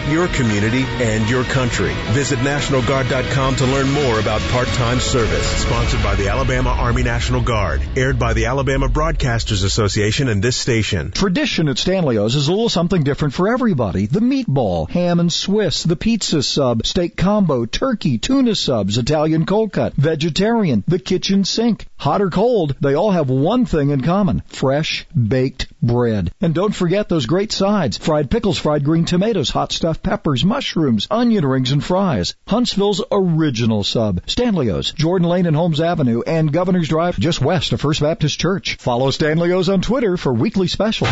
[0.00, 1.92] your community and your country.
[2.12, 5.46] Visit NationalGuard.com to learn more about part-time service.
[5.62, 7.82] Sponsored by the Alabama Army National Guard.
[7.96, 11.10] Aired by the Alabama Broadcasters Association and this station.
[11.10, 14.06] Tradition at Stanley's is a little something different for everybody.
[14.06, 19.72] The meatball, ham and Swiss, the pizza sub, steak combo, turkey, tuna subs, Italian cold
[19.72, 21.86] cut, vegetarian, the kitchen sink.
[22.02, 24.42] Hot or cold, they all have one thing in common.
[24.48, 26.32] Fresh baked bread.
[26.40, 27.96] And don't forget those great sides.
[27.96, 32.34] Fried pickles, fried green tomatoes, hot stuffed peppers, mushrooms, onion rings, and fries.
[32.48, 34.20] Huntsville's original sub.
[34.26, 38.78] Stanley's, Jordan Lane and Holmes Avenue, and Governor's Drive just west of First Baptist Church.
[38.80, 41.08] Follow Stanley's on Twitter for weekly specials.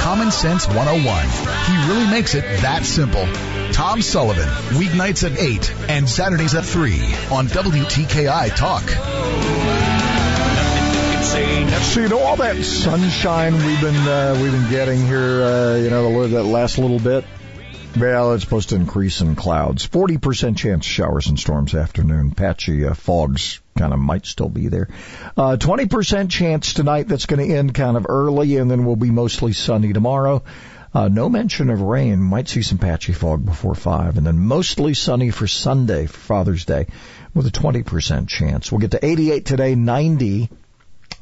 [0.00, 1.28] Common Sense 101.
[1.68, 3.28] He really makes it that simple.
[3.80, 4.46] Tom Sullivan,
[4.78, 6.92] weeknights at 8 and Saturdays at 3
[7.30, 8.82] on WTKI Talk.
[11.84, 15.88] So you know all that sunshine we've been uh, we've been getting here, uh, you
[15.88, 17.24] know, that last little bit.
[17.98, 19.86] Well, it's supposed to increase in clouds.
[19.86, 22.32] Forty percent chance of showers and storms afternoon.
[22.32, 24.90] Patchy uh, fogs kind of might still be there.
[25.38, 27.08] Uh, twenty percent chance tonight.
[27.08, 30.42] That's going to end kind of early, and then we'll be mostly sunny tomorrow.
[30.92, 32.20] Uh, no mention of rain.
[32.20, 36.64] Might see some patchy fog before five, and then mostly sunny for Sunday, for Father's
[36.64, 36.86] Day,
[37.34, 38.72] with a twenty percent chance.
[38.72, 40.48] We'll get to eighty-eight today, ninety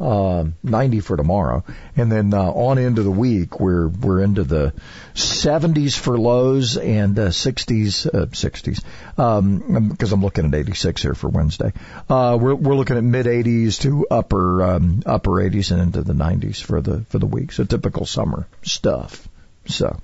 [0.00, 1.64] uh, 90 for tomorrow,
[1.96, 4.72] and then uh, on into the week we're we're into the
[5.14, 8.84] 70s for lows and uh, 60s uh, 60s
[9.18, 11.72] um, because I'm looking at 86 here for Wednesday.
[12.08, 16.12] Uh, we're we're looking at mid 80s to upper um, upper 80s and into the
[16.12, 17.52] 90s for the for the week.
[17.52, 19.27] So typical summer stuff.
[19.68, 19.96] So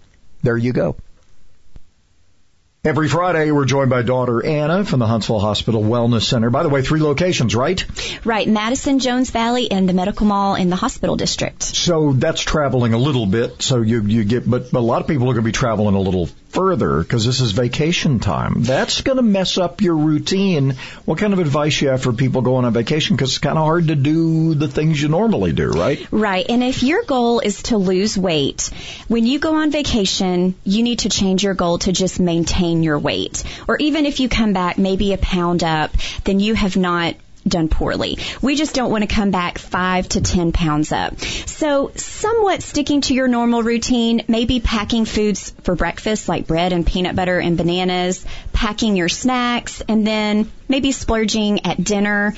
[0.42, 0.96] there you go.
[2.87, 6.51] Every Friday, we're joined by daughter Anna from the Huntsville Hospital Wellness Center.
[6.51, 7.83] By the way, three locations, right?
[8.27, 11.62] Right, Madison, Jones Valley, and the Medical Mall in the hospital district.
[11.62, 13.62] So that's traveling a little bit.
[13.62, 15.94] So you you get, but, but a lot of people are going to be traveling
[15.94, 18.62] a little further because this is vacation time.
[18.64, 20.75] That's going to mess up your routine.
[21.07, 23.16] What kind of advice you have for people going on vacation?
[23.16, 26.07] Because it's kind of hard to do the things you normally do, right?
[26.11, 26.44] Right.
[26.51, 28.70] And if your goal is to lose weight,
[29.09, 32.99] when you go on vacation, you need to change your goal to just maintain your
[32.99, 33.45] weight.
[33.69, 35.93] Or even if you come back maybe a pound up,
[36.25, 38.19] then you have not done poorly.
[38.41, 41.21] We just don't want to come back five to ten pounds up.
[41.21, 46.87] So somewhat sticking to your normal routine, maybe packing foods for breakfast like bread and
[46.87, 52.35] peanut butter and bananas, packing your snacks, and then maybe splurging at dinner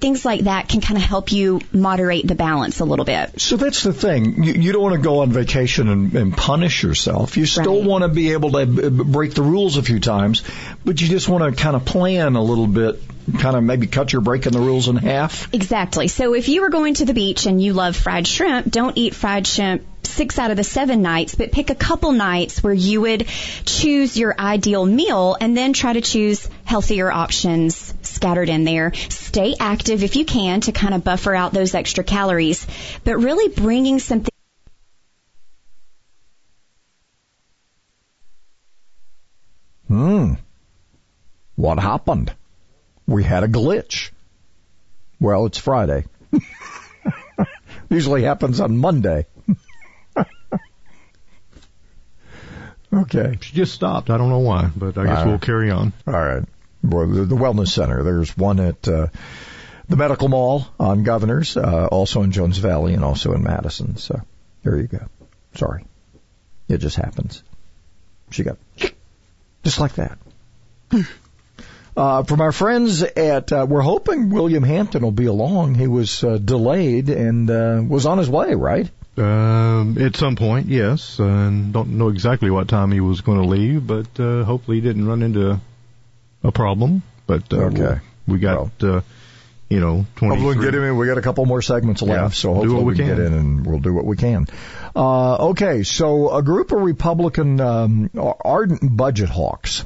[0.00, 3.40] things like that can kind of help you moderate the balance a little bit.
[3.40, 4.44] So that's the thing.
[4.44, 7.36] You, you don't want to go on vacation and, and punish yourself.
[7.36, 7.84] You still Right.
[7.88, 10.42] want to be able to break the rules a few times,
[10.84, 13.00] but you just want to kind of plan a little bit,
[13.38, 15.52] kind of maybe cut your breaking the rules in half.
[15.54, 16.08] Exactly.
[16.08, 19.14] So if you were going to the beach and you love fried shrimp, don't eat
[19.14, 23.00] fried shrimp six out of the seven nights, but pick a couple nights where you
[23.00, 23.26] would
[23.64, 28.92] choose your ideal meal and then try to choose healthier options scattered in there.
[28.94, 32.66] Stay active if you can to kind of buffer out those extra calories,
[33.04, 34.32] but really bringing something
[39.88, 40.32] Hmm.
[41.54, 42.34] What happened?
[43.06, 44.10] we had a glitch.
[45.20, 46.04] Well, it's Friday.
[47.88, 49.26] Usually happens on Monday.
[52.92, 53.38] okay.
[53.40, 54.10] She just stopped.
[54.10, 55.92] I don't know why, but I guess All we'll carry on.
[56.06, 56.44] All right.
[56.82, 58.02] The Wellness Center.
[58.02, 59.08] There's one at uh,
[59.88, 63.96] the Medical Mall on Governors, uh, also in Jones Valley, and also in Madison.
[63.96, 64.20] So
[64.62, 65.06] there you go.
[65.54, 65.84] Sorry,
[66.68, 67.42] it just happens.
[68.30, 68.58] She got
[69.64, 70.18] just like that.
[71.96, 75.74] Uh, from our friends at, uh, we're hoping William Hampton will be along.
[75.74, 78.90] He was uh, delayed and uh, was on his way, right?
[79.16, 83.48] Um, at some point, yes, and don't know exactly what time he was going to
[83.48, 85.58] leave, but uh, hopefully he didn't run into
[86.48, 87.02] a problem.
[87.26, 88.00] But uh, Okay.
[88.26, 89.00] we, we got uh,
[89.68, 90.34] you know twenty.
[90.36, 90.96] Hopefully we get him in.
[90.96, 93.16] We got a couple more segments left, Yeah, so hopefully what we can, can.
[93.16, 94.46] get in and we'll do what we can.
[94.94, 98.10] Uh, okay, so a group of Republican um,
[98.44, 99.84] ardent budget hawks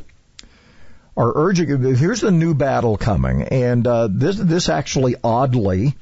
[1.16, 1.68] are urging.
[1.96, 5.94] Here's the new battle coming, and uh, this this actually oddly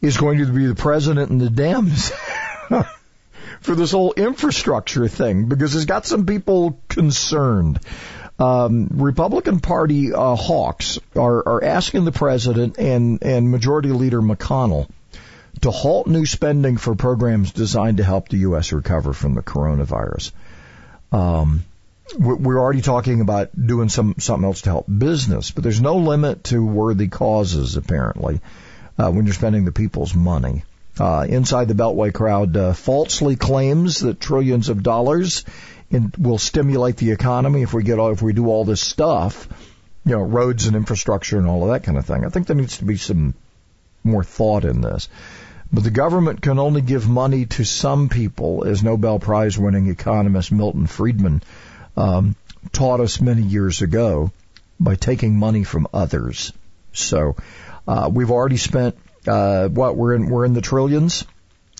[0.00, 2.12] is going to be the president and the Dems.
[3.60, 7.78] For this whole infrastructure thing, because it's got some people concerned.
[8.42, 14.88] Um, Republican Party uh, hawks are, are asking the president and, and Majority Leader McConnell
[15.60, 18.72] to halt new spending for programs designed to help the U.S.
[18.72, 20.32] recover from the coronavirus.
[21.12, 21.64] Um,
[22.18, 25.96] we- we're already talking about doing some something else to help business, but there's no
[25.98, 28.40] limit to worthy causes apparently
[28.98, 30.64] uh, when you're spending the people's money.
[30.98, 35.44] Uh, inside the Beltway crowd uh, falsely claims that trillions of dollars
[35.92, 39.46] in, will stimulate the economy if we get all, if we do all this stuff,
[40.04, 42.24] you know, roads and infrastructure and all of that kind of thing.
[42.24, 43.34] I think there needs to be some
[44.02, 45.08] more thought in this.
[45.72, 50.52] But the government can only give money to some people, as Nobel Prize winning economist
[50.52, 51.42] Milton Friedman
[51.96, 52.36] um,
[52.72, 54.32] taught us many years ago,
[54.78, 56.52] by taking money from others.
[56.92, 57.36] So
[57.86, 61.24] uh, we've already spent uh, what we're in we're in the trillions,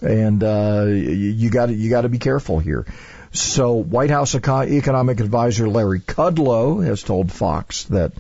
[0.01, 2.87] and uh, you got you got to be careful here.
[3.33, 8.13] So White House economic advisor Larry Kudlow has told Fox that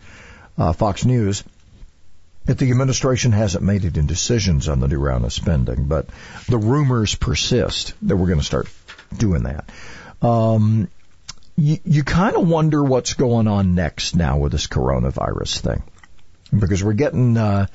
[0.57, 1.44] uh, Fox News
[2.46, 6.07] that the administration hasn't made any decisions on the new round of spending, but
[6.48, 8.68] the rumors persist that we're going to start
[9.16, 9.68] doing that.
[10.20, 10.88] Um,
[11.57, 15.83] you, you kind of wonder what's going on next now with this coronavirus thing,
[16.59, 17.66] because we're getting uh,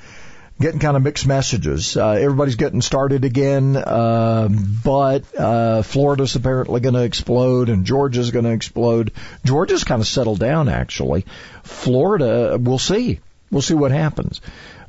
[0.60, 1.96] getting kind of mixed messages.
[1.96, 4.48] Uh, everybody's getting started again, uh,
[4.84, 9.12] but uh, Florida's apparently going to explode, and Georgia's going to explode.
[9.44, 11.24] Georgia's kind of settled down, actually.
[11.62, 13.20] Florida, we'll see.
[13.50, 14.40] We'll see what happens.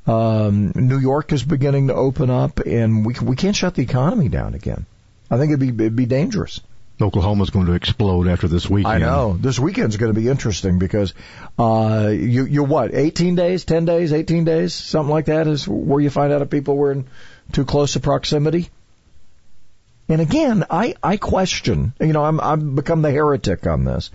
[0.07, 4.27] Um, New York is beginning to open up, and we we can't shut the economy
[4.27, 4.85] down again.
[5.29, 6.61] I think it'd be it'd be dangerous.
[7.01, 8.95] Oklahoma's going to explode after this weekend.
[8.95, 11.13] I know this weekend's going to be interesting because
[11.57, 16.01] uh, you you what 18 days, 10 days, 18 days, something like that is where
[16.01, 17.07] you find out if people were in
[17.51, 18.69] too close a proximity.
[20.09, 21.93] And again, I I question.
[21.99, 24.11] You know, I'm I've become the heretic on this.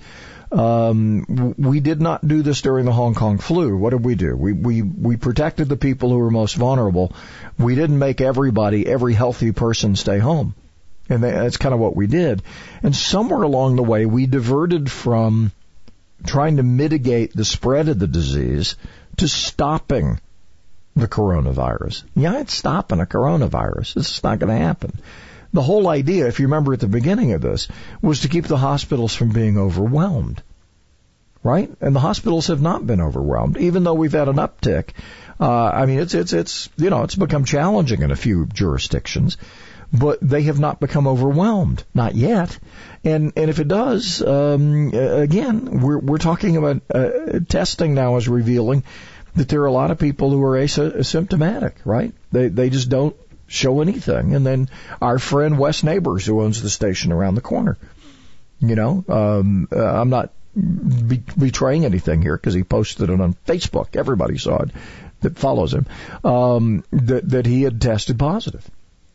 [0.52, 3.76] Um, we did not do this during the Hong Kong flu.
[3.76, 4.36] What did we do?
[4.36, 7.12] We we we protected the people who were most vulnerable.
[7.58, 10.54] We didn't make everybody, every healthy person, stay home.
[11.08, 12.42] And that's kind of what we did.
[12.82, 15.52] And somewhere along the way, we diverted from
[16.24, 18.76] trying to mitigate the spread of the disease
[19.18, 20.20] to stopping
[20.96, 22.04] the coronavirus.
[22.14, 23.94] Yeah, it's stopping a coronavirus.
[23.94, 24.98] This is not going to happen.
[25.52, 27.68] The whole idea, if you remember at the beginning of this,
[28.00, 30.42] was to keep the hospitals from being overwhelmed.
[31.42, 31.70] Right?
[31.80, 34.90] And the hospitals have not been overwhelmed, even though we've had an uptick.
[35.38, 39.36] Uh, I mean, it's, it's, it's, you know, it's become challenging in a few jurisdictions
[39.94, 42.58] but they have not become overwhelmed, not yet.
[43.04, 48.28] And and if it does, um, again, we're we're talking about uh, testing now is
[48.28, 48.82] revealing
[49.36, 52.12] that there are a lot of people who are asymptomatic, right?
[52.32, 53.14] They they just don't
[53.46, 54.34] show anything.
[54.34, 54.68] And then
[55.00, 57.76] our friend Wes Neighbors, who owns the station around the corner,
[58.58, 63.36] you know, um, uh, I'm not be- betraying anything here because he posted it on
[63.46, 63.94] Facebook.
[63.94, 64.70] Everybody saw it
[65.20, 65.86] that follows him.
[66.24, 68.68] Um, that that he had tested positive.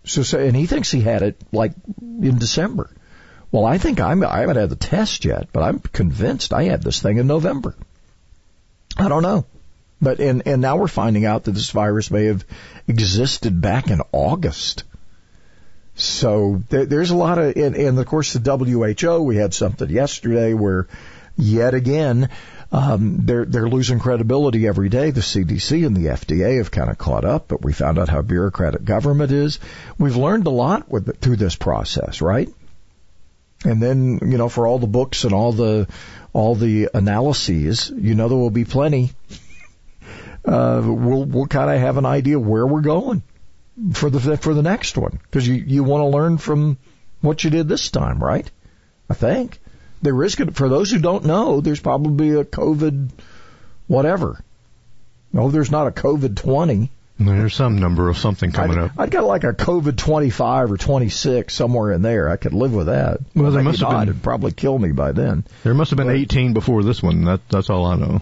[0.05, 2.89] So, so, and he thinks he had it like in December.
[3.51, 6.83] Well, I think I'm, I haven't had the test yet, but I'm convinced I had
[6.83, 7.75] this thing in November.
[8.97, 9.45] I don't know.
[10.01, 12.45] But, and, and now we're finding out that this virus may have
[12.87, 14.83] existed back in August.
[15.95, 19.89] So there, there's a lot of, and, and of course the WHO, we had something
[19.89, 20.87] yesterday where
[21.37, 22.29] yet again,
[22.71, 25.11] um, they're they're losing credibility every day.
[25.11, 28.21] The CDC and the FDA have kind of caught up, but we found out how
[28.21, 29.59] bureaucratic government is.
[29.97, 32.49] We've learned a lot with through this process, right?
[33.65, 35.87] And then you know, for all the books and all the
[36.31, 39.11] all the analyses, you know, there will be plenty
[40.45, 43.21] uh, we'll we'll kind of have an idea where we're going
[43.93, 46.77] for the for the next one because you you want to learn from
[47.21, 48.49] what you did this time, right?
[49.09, 49.59] I think
[50.01, 51.61] there is for those who don't know.
[51.61, 53.09] There's probably a COVID
[53.87, 54.43] whatever.
[55.31, 56.91] No, there's not a COVID twenty.
[57.19, 58.91] There's some number of something coming I'd, up.
[58.97, 62.29] I'd got like a COVID 25 or 26 somewhere in there.
[62.29, 63.19] I could live with that.
[63.35, 63.99] Well, there must have not.
[63.99, 65.43] been- It'd probably kill me by then.
[65.63, 67.25] There must have been 18 before this one.
[67.25, 68.21] That that's all I know.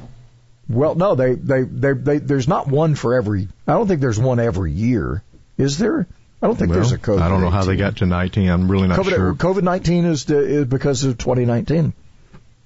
[0.67, 4.19] Well, no, they, they, they, they, there's not one for every, I don't think there's
[4.19, 5.23] one every year.
[5.57, 6.07] Is there?
[6.41, 7.21] I don't think well, there's a COVID.
[7.21, 8.49] I don't know how they got to 19.
[8.49, 9.33] I'm really not COVID, sure.
[9.33, 11.93] COVID 19 is, the, is because of 2019.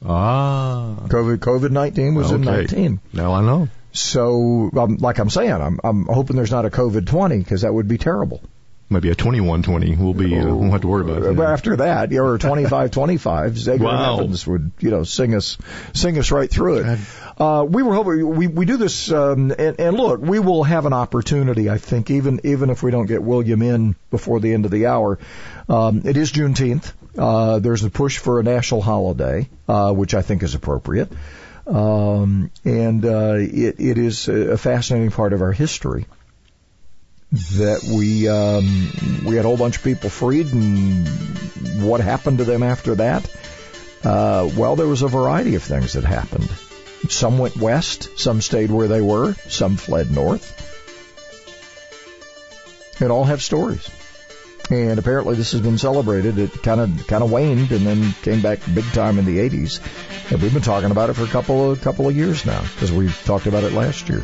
[0.03, 0.95] Ah.
[1.07, 2.99] COVID, COVID 19 was in 19.
[3.13, 3.69] Now I know.
[3.93, 7.73] So, um, like I'm saying, I'm, I'm hoping there's not a COVID 20 because that
[7.73, 8.41] would be terrible.
[8.91, 9.97] Maybe a 21-20.
[9.97, 10.37] We'll be.
[10.37, 11.39] Uh, won't have to worry about it.
[11.39, 14.19] After that, or 25 25, Zager Wow.
[14.19, 15.57] Evans would, you know, sing us,
[15.93, 16.99] sing us right through it.
[17.37, 20.85] Uh, we were hoping, we, we do this, um, and, and look, we will have
[20.85, 24.65] an opportunity, I think, even, even if we don't get William in before the end
[24.65, 25.17] of the hour.
[25.69, 26.91] Um, it is Juneteenth.
[27.17, 31.09] Uh, there's a push for a national holiday, uh, which I think is appropriate.
[31.65, 36.07] Um, and, uh, it, it is a fascinating part of our history
[37.31, 41.07] that we um, we had a whole bunch of people freed, and
[41.81, 43.29] what happened to them after that?
[44.03, 46.49] Uh, well, there was a variety of things that happened.
[47.09, 50.57] Some went west, some stayed where they were, some fled north.
[53.01, 53.89] It all have stories,
[54.69, 56.37] and apparently this has been celebrated.
[56.37, 59.79] It kind of kind of waned and then came back big time in the '80s,
[60.31, 62.91] and we've been talking about it for a couple of couple of years now because
[62.91, 64.21] we talked about it last year.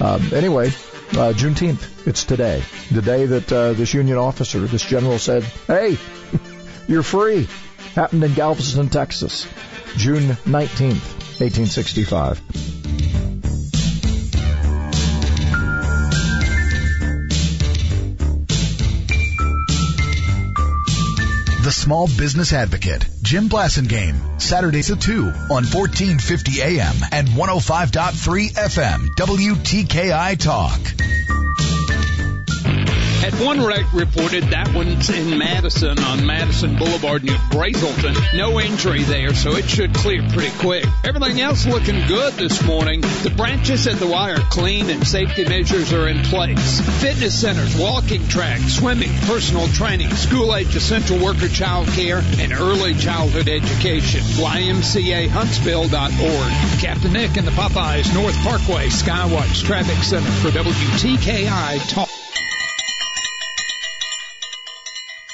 [0.00, 0.72] Um, anyway,
[1.12, 2.06] uh, Juneteenth.
[2.06, 2.62] It's today.
[2.90, 5.98] The day that uh, this Union officer, this general said, hey,
[6.88, 7.48] you're free.
[7.94, 9.46] Happened in Galveston, Texas.
[9.96, 12.89] June 19th, 1865.
[21.70, 29.06] The Small Business Advocate, Jim Blasingame, Saturdays at 2 on 1450 AM and 105.3 FM,
[29.14, 31.39] WTKI Talk.
[33.30, 38.16] Had one wreck reported, that one's in Madison on Madison Boulevard near Brazelton.
[38.36, 40.84] No injury there, so it should clear pretty quick.
[41.04, 43.02] Everything else looking good this morning.
[43.02, 46.80] The branches at the Y are clean and safety measures are in place.
[47.00, 52.94] Fitness centers, walking tracks, swimming, personal training, school age essential worker child care, and early
[52.94, 54.22] childhood education.
[54.22, 56.80] YMCAHuntsville.org.
[56.80, 62.09] Captain Nick and the Popeyes North Parkway Skywatch Traffic Center for WTKI Talk.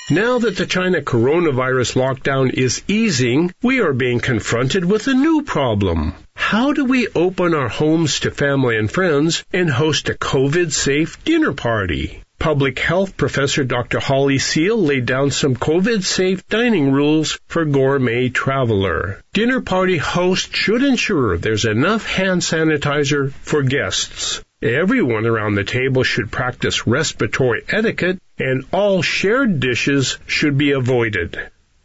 [0.09, 5.41] Now that the China coronavirus lockdown is easing, we are being confronted with a new
[5.41, 6.13] problem.
[6.33, 11.21] How do we open our homes to family and friends and host a COVID safe
[11.25, 12.23] dinner party?
[12.39, 13.99] Public health professor Dr.
[13.99, 19.21] Holly Seale laid down some COVID safe dining rules for gourmet traveler.
[19.33, 24.41] Dinner party host should ensure there's enough hand sanitizer for guests.
[24.61, 31.37] Everyone around the table should practice respiratory etiquette and all shared dishes should be avoided.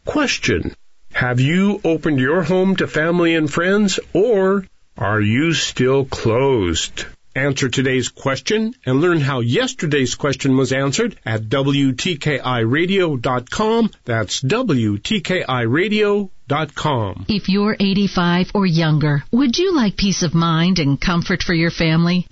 [0.04, 0.74] Question.
[1.12, 4.64] Have you opened your home to family and friends or
[4.96, 7.06] are you still closed?
[7.34, 13.90] Answer today's question and learn how yesterday's question was answered at WTKIRadio.com.
[14.04, 17.24] That's WTKIRadio.com.
[17.28, 21.70] If you're 85 or younger, would you like peace of mind and comfort for your
[21.70, 22.26] family?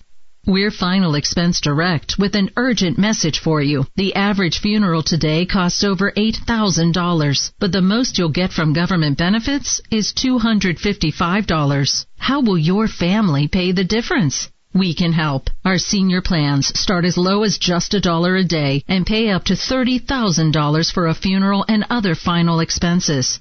[0.47, 3.85] We're Final Expense Direct with an urgent message for you.
[3.97, 9.83] The average funeral today costs over $8,000, but the most you'll get from government benefits
[9.91, 12.07] is $255.
[12.17, 14.49] How will your family pay the difference?
[14.73, 15.51] We can help.
[15.65, 19.45] Our senior plans start as low as just a dollar a day and pay up
[19.45, 23.41] to $30,000 for a funeral and other final expenses.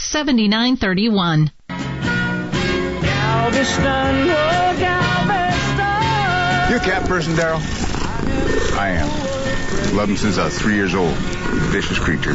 [0.00, 1.50] 646 7931.
[6.70, 7.60] You a cat person, Daryl?
[8.78, 9.96] I am.
[9.96, 11.14] Love him since I was three years old.
[11.14, 12.34] Vicious creature.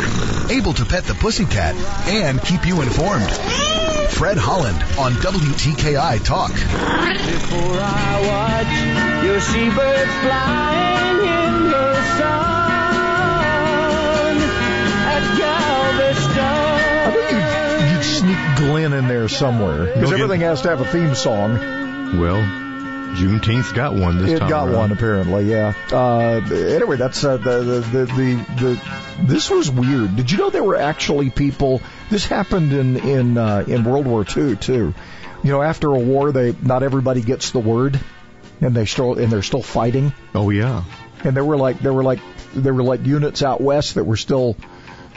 [0.49, 1.76] Able to pet the pussycat
[2.07, 3.32] and keep you informed.
[4.11, 6.51] Fred Holland on WTKI Talk.
[6.51, 12.45] Before I watch your seabird flying in the sun.
[18.66, 21.53] Glenn in there somewhere because everything has to have a theme song.
[22.20, 22.41] Well,
[23.16, 24.49] Juneteenth got one this it time.
[24.49, 24.76] got around.
[24.76, 25.74] one apparently, yeah.
[25.91, 30.16] Uh, anyway, that's uh, the, the, the the the this was weird.
[30.16, 31.82] Did you know there were actually people?
[32.09, 34.93] This happened in in uh, in World War II too.
[35.43, 37.99] You know, after a war, they not everybody gets the word,
[38.61, 40.11] and they still and they're still fighting.
[40.34, 40.84] Oh yeah.
[41.24, 42.20] And there were like there were like
[42.53, 44.57] there were like units out west that were still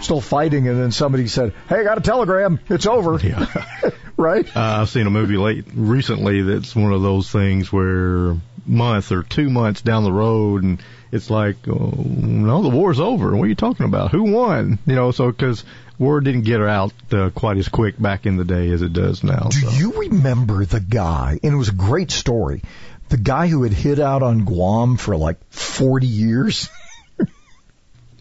[0.01, 2.61] still fighting, and then somebody said, "Hey, I got a telegram.
[2.69, 3.47] It's over." Yeah.
[4.17, 4.45] right?
[4.55, 8.37] Uh, I've seen a movie late recently that's one of those things where
[8.67, 13.35] month or two months down the road, and it's like, oh, no, the war's over.
[13.35, 14.11] What are you talking about?
[14.11, 14.79] Who won?
[14.87, 15.65] You know, so because
[15.99, 19.25] word didn't get out uh, quite as quick back in the day as it does
[19.25, 19.49] now.
[19.51, 21.39] Do you remember the guy?
[21.43, 22.63] And it was a great story.
[23.09, 26.69] The guy who had hid out on Guam for like 40 years.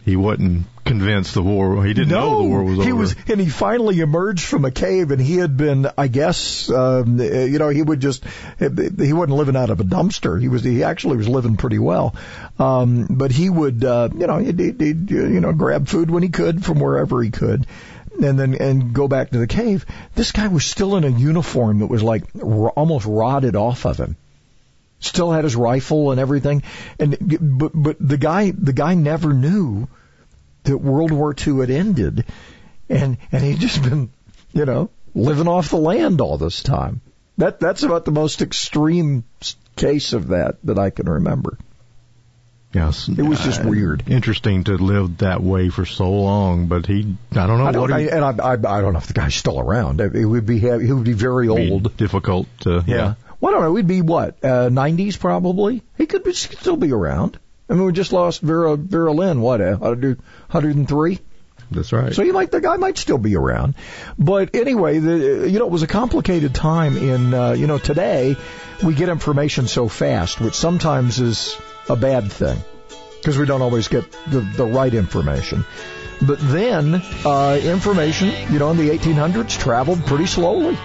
[0.08, 1.84] He wasn't convinced the war.
[1.84, 2.86] He didn't no, know the war was over.
[2.86, 6.70] he was, and he finally emerged from a cave, and he had been, I guess,
[6.70, 8.24] um, you know, he would just,
[8.58, 10.40] he wasn't living out of a dumpster.
[10.40, 12.16] He was, he actually was living pretty well,
[12.58, 16.22] um, but he would, uh, you know, he'd, he'd, he'd, you know, grab food when
[16.22, 17.66] he could from wherever he could.
[18.20, 19.86] And then and go back to the cave.
[20.16, 23.96] This guy was still in a uniform that was like r- almost rotted off of
[23.96, 24.16] him
[25.00, 26.62] still had his rifle and everything.
[26.98, 29.88] And but but the guy the guy never knew
[30.68, 32.24] that World War II had ended,
[32.88, 34.10] and and he'd just been
[34.52, 37.00] you know living off the land all this time.
[37.38, 39.24] That that's about the most extreme
[39.76, 41.58] case of that that I can remember.
[42.74, 44.04] Yes, It was just uh, weird.
[44.08, 47.72] Interesting to live that way for so long, but he, I don't know I what
[47.72, 50.02] don't, I, he, and I, I I don't know if the guy's still around.
[50.02, 51.96] It would be he would be very be old.
[51.96, 53.14] difficult to, Yeah.
[53.40, 53.74] Well, I don't know.
[53.76, 55.82] He'd be what, uh, 90s probably?
[55.96, 57.38] He could be, still be around.
[57.68, 61.18] I mean, we just lost Vera, Vera Lynn, what, uh, 100, 103?
[61.70, 62.14] That's right.
[62.14, 63.74] So you might, the guy might still be around.
[64.18, 68.36] But anyway, the, you know, it was a complicated time in, uh, you know, today
[68.82, 71.58] we get information so fast, which sometimes is
[71.90, 72.56] a bad thing
[73.18, 75.64] because we don't always get the, the right information.
[76.22, 80.76] But then, uh, information, you know, in the 1800s traveled pretty slowly.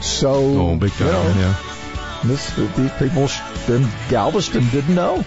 [0.00, 2.22] So, Oh, big time, you know, yeah.
[2.24, 3.28] this, these people
[3.74, 5.24] in Galveston didn't know.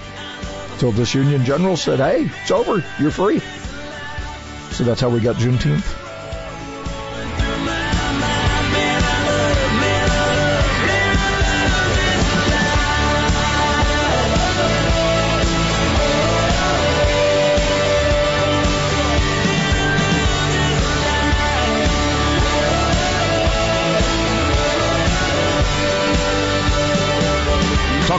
[0.82, 2.84] So this Union General said, hey, it's over.
[2.99, 3.38] You're free.
[4.71, 6.11] So that's how we got Juneteenth.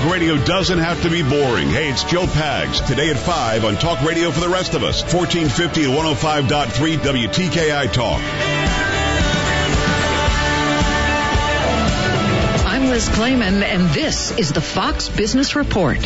[0.02, 1.68] Talk radio doesn't have to be boring.
[1.68, 2.84] Hey, it's Joe Pags.
[2.84, 5.00] Today at 5 on Talk Radio for the rest of us.
[5.02, 8.20] 1450 and 105.3 WTKI Talk.
[12.66, 16.00] I'm Liz Claman, and this is the Fox Business Report.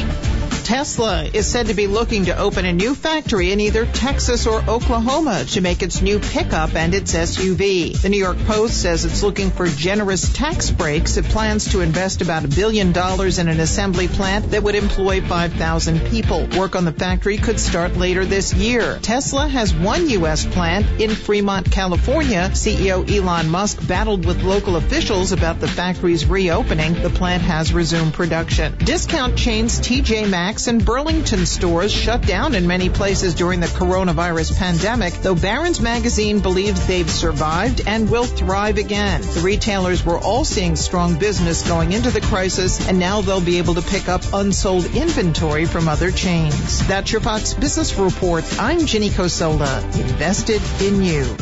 [0.67, 4.61] Tesla is said to be looking to open a new factory in either Texas or
[4.69, 7.97] Oklahoma to make its new pickup and its SUV.
[8.03, 11.19] The New York Post says it's looking for generous tax breaks.
[11.19, 15.21] It plans to invest about a billion dollars in an assembly plant that would employ
[15.21, 16.49] 5,000 people.
[16.59, 18.99] Work on the factory could start later this year.
[19.03, 20.47] Tesla has one U.S.
[20.47, 22.51] plant in Fremont, California.
[22.55, 26.95] CEO Elon Musk battled with local officials about the factory's reopening.
[26.95, 28.77] The plant has resumed production.
[28.79, 34.57] Discount chains TJ Maxx and Burlington stores shut down in many places during the coronavirus
[34.57, 39.21] pandemic, though Barron's magazine believes they've survived and will thrive again.
[39.21, 43.59] The retailers were all seeing strong business going into the crisis, and now they'll be
[43.59, 46.87] able to pick up unsold inventory from other chains.
[46.89, 48.45] That's your Fox Business Report.
[48.59, 51.37] I'm Ginny Cosola, invested in you.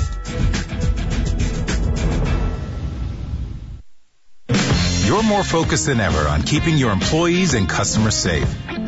[5.07, 8.53] You're more focused than ever on keeping your employees and customers safe.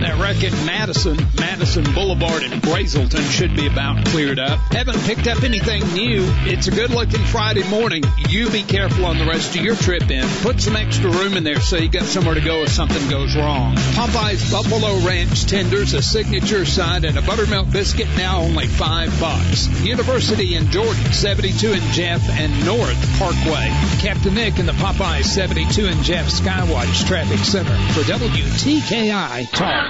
[0.00, 4.58] Wreck at Madison, Madison Boulevard in Brazelton should be about cleared up.
[4.72, 6.24] Haven't picked up anything new.
[6.44, 8.02] It's a good looking Friday morning.
[8.28, 10.26] You be careful on the rest of your trip in.
[10.42, 13.36] Put some extra room in there so you got somewhere to go if something goes
[13.36, 13.76] wrong.
[13.76, 19.68] Popeye's Buffalo Ranch tenders, a signature side, and a buttermilk biscuit now only five bucks.
[19.82, 23.68] University in Jordan, 72 in Jeff and North Parkway.
[24.00, 29.89] Captain Nick in the Popeye 72 and Jeff Skywatch Traffic Center for WTKI Talk.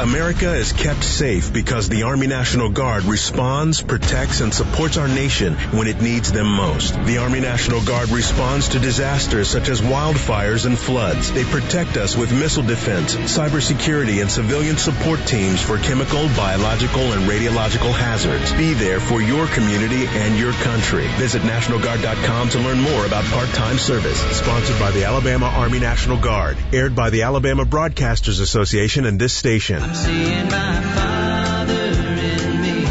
[0.00, 5.54] America is kept safe because the Army National Guard responds, protects, and supports our nation
[5.72, 7.02] when it needs them most.
[7.06, 11.32] The Army National Guard responds to disasters such as wildfires and floods.
[11.32, 17.22] They protect us with missile defense, cybersecurity, and civilian support teams for chemical, biological, and
[17.22, 18.52] radiological hazards.
[18.52, 21.06] Be there for your community and your country.
[21.16, 24.20] Visit NationalGuard.com to learn more about part-time service.
[24.36, 26.58] Sponsored by the Alabama Army National Guard.
[26.74, 29.85] Aired by the Alabama Broadcasters Association and this station.
[29.86, 32.82] I'm seeing my father in me.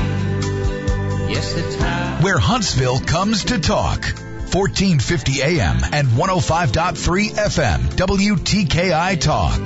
[1.33, 2.19] Yes, it's how.
[2.21, 4.05] Where Huntsville comes to talk.
[4.55, 7.79] 1450 AM and 105.3 FM.
[7.97, 9.59] WTKI Talk.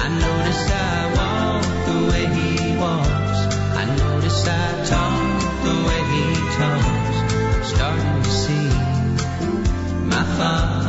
[0.00, 3.40] I notice I walk the way he walks.
[3.76, 6.24] I notice I talk the way he
[6.56, 7.16] talks.
[7.52, 8.68] I'm starting to see
[10.06, 10.83] my father.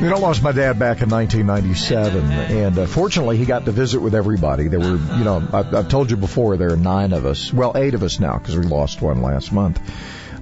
[0.00, 3.72] You know, I lost my dad back in 1997, and uh, fortunately, he got to
[3.72, 4.68] visit with everybody.
[4.68, 7.52] There were, you know, I've, I've told you before, there are nine of us.
[7.52, 9.78] Well, eight of us now because we lost one last month,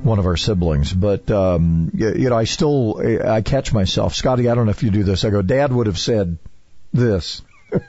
[0.03, 0.93] one of our siblings.
[0.93, 4.51] But um, you, you know, I still I catch myself, Scotty.
[4.51, 5.25] I don't know if you do this.
[5.25, 6.37] I go, Dad would have said
[6.93, 7.41] this.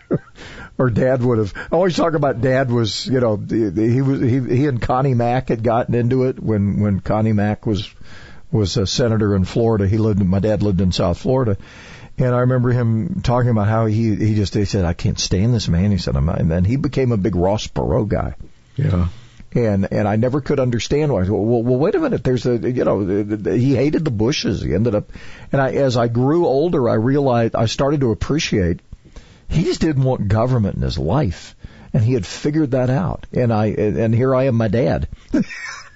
[0.77, 4.39] or dad would have I always talk about dad was you know he was he
[4.39, 7.87] he and Connie Mack had gotten into it when when Connie Mack was
[8.51, 9.87] was a senator in Florida.
[9.87, 10.21] He lived.
[10.21, 11.57] In my dad lived in South Florida,
[12.17, 15.53] and I remember him talking about how he he just he said I can't stand
[15.53, 15.91] this man.
[15.91, 18.35] He said, I'm, and then he became a big Ross Perot guy.
[18.75, 19.09] Yeah.
[19.53, 21.23] And and I never could understand why.
[21.23, 22.23] Well, well, well, wait a minute.
[22.23, 24.61] There's a you know he hated the Bushes.
[24.61, 25.11] He ended up,
[25.51, 28.81] and I as I grew older, I realized I started to appreciate
[29.49, 31.55] he just didn't want government in his life,
[31.93, 33.25] and he had figured that out.
[33.31, 35.07] And I and here I am, my dad.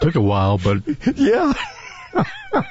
[0.00, 0.82] Took a while, but
[1.16, 1.52] yeah.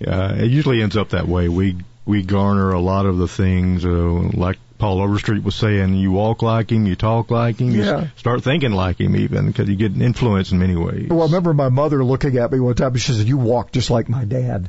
[0.00, 1.48] yeah, it usually ends up that way.
[1.48, 6.12] We we garner a lot of the things, uh, like Paul Overstreet was saying, you
[6.12, 8.00] walk like him, you talk like him, you Yeah.
[8.02, 11.08] s- start thinking like him even, because you get influenced in many ways.
[11.08, 12.94] Well, I remember my mother looking at me one time.
[12.96, 14.68] She said, "You walk just like my dad."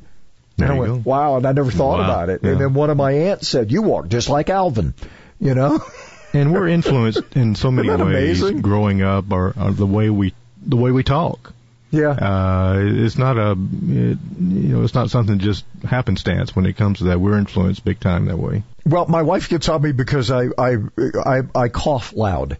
[0.57, 1.09] There and I you went, go.
[1.09, 2.05] "Wow!" And I never thought Wow.
[2.05, 2.41] about it.
[2.43, 2.51] Yeah.
[2.51, 4.93] And then one of my aunts said, "You walk just like Alvin."
[5.39, 5.83] You know.
[6.33, 8.61] and we're influenced in so many ways amazing?
[8.61, 10.33] growing up, or, or the way we
[10.65, 11.53] the way we talk.
[11.91, 12.09] Yeah.
[12.09, 16.97] Uh, it's not a, it, you know, it's not something just happenstance when it comes
[16.97, 17.21] to that.
[17.21, 18.63] We're influenced big time that way.
[18.85, 20.77] Well, my wife gets on me because I I
[21.25, 22.57] I, I cough loud,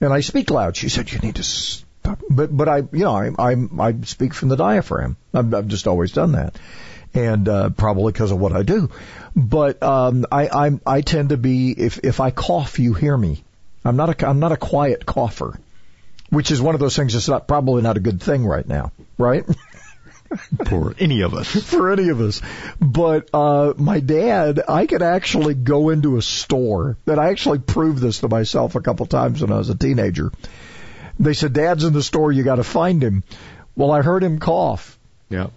[0.00, 0.76] and I speak loud.
[0.76, 4.34] She said, "You need to stop." But but I you know I I I speak
[4.34, 5.16] from the diaphragm.
[5.34, 6.56] I've, I've just always done that,
[7.12, 8.90] and uh, probably because of what I do.
[9.36, 13.44] But um, I I I tend to be if if I cough, you hear me.
[13.84, 15.58] I'm not a I'm not a quiet cougher,
[16.32, 18.90] which is one of those things that's not probably not a good thing right now,
[19.18, 19.44] right?
[20.66, 21.48] For any of us.
[21.70, 22.40] for any of us.
[22.80, 26.96] But uh my dad, I could actually go into a store.
[27.06, 30.32] And I actually proved this to myself a couple times when I was a teenager.
[31.20, 32.32] They said, "Dad's in the store.
[32.32, 33.24] You got to find him."
[33.76, 34.98] Well, I heard him cough.
[35.28, 35.48] Yeah.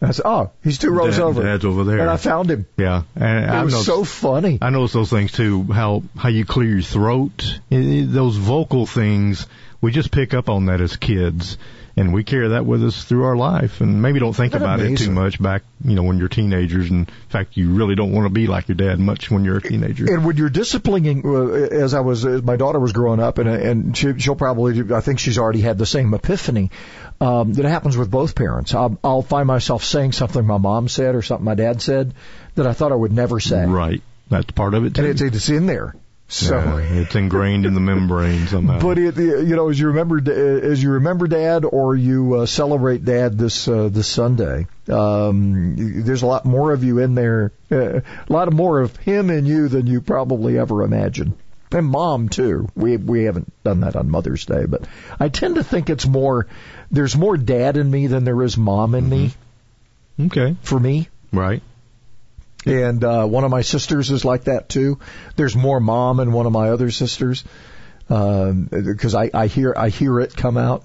[0.00, 1.98] I said, "Oh, he's two rows Dad- over." Dad's over there.
[1.98, 2.66] And I found him.
[2.76, 4.58] Yeah, and It I've was noticed- so funny.
[4.62, 5.64] I notice those things too.
[5.64, 9.48] How how you clear your throat, I- I- those vocal things.
[9.84, 11.58] We just pick up on that as kids,
[11.94, 14.96] and we carry that with us through our life, and maybe don't think about it
[14.96, 16.88] too much back, you know, when you're teenagers.
[16.88, 19.58] And in fact, you really don't want to be like your dad much when you're
[19.58, 20.06] a teenager.
[20.10, 21.50] And when you're disciplining, uh,
[21.84, 25.02] as I was, as my daughter was growing up, and and she, she'll probably, I
[25.02, 26.70] think she's already had the same epiphany.
[27.20, 28.74] Um, that happens with both parents.
[28.74, 32.14] I'll, I'll find myself saying something my mom said or something my dad said
[32.54, 33.66] that I thought I would never say.
[33.66, 35.02] Right, that's part of it too.
[35.02, 35.94] And it's, it's in there.
[36.34, 36.56] So.
[36.56, 38.80] Yeah, it's ingrained in the membrane somehow.
[38.80, 40.18] But it, you know, as you remember,
[40.68, 46.22] as you remember Dad, or you uh, celebrate Dad this uh, this Sunday, um, there's
[46.22, 49.46] a lot more of you in there, uh, a lot of more of him in
[49.46, 51.36] you than you probably ever imagined.
[51.70, 52.68] And Mom too.
[52.74, 54.88] We we haven't done that on Mother's Day, but
[55.20, 56.48] I tend to think it's more.
[56.90, 59.30] There's more Dad in me than there is Mom in me.
[60.20, 60.56] Okay.
[60.62, 61.08] For me.
[61.32, 61.62] Right.
[62.66, 64.98] And uh, one of my sisters is like that too.
[65.36, 67.44] There's more mom in one of my other sisters
[68.08, 70.84] because I, I hear I hear it come out.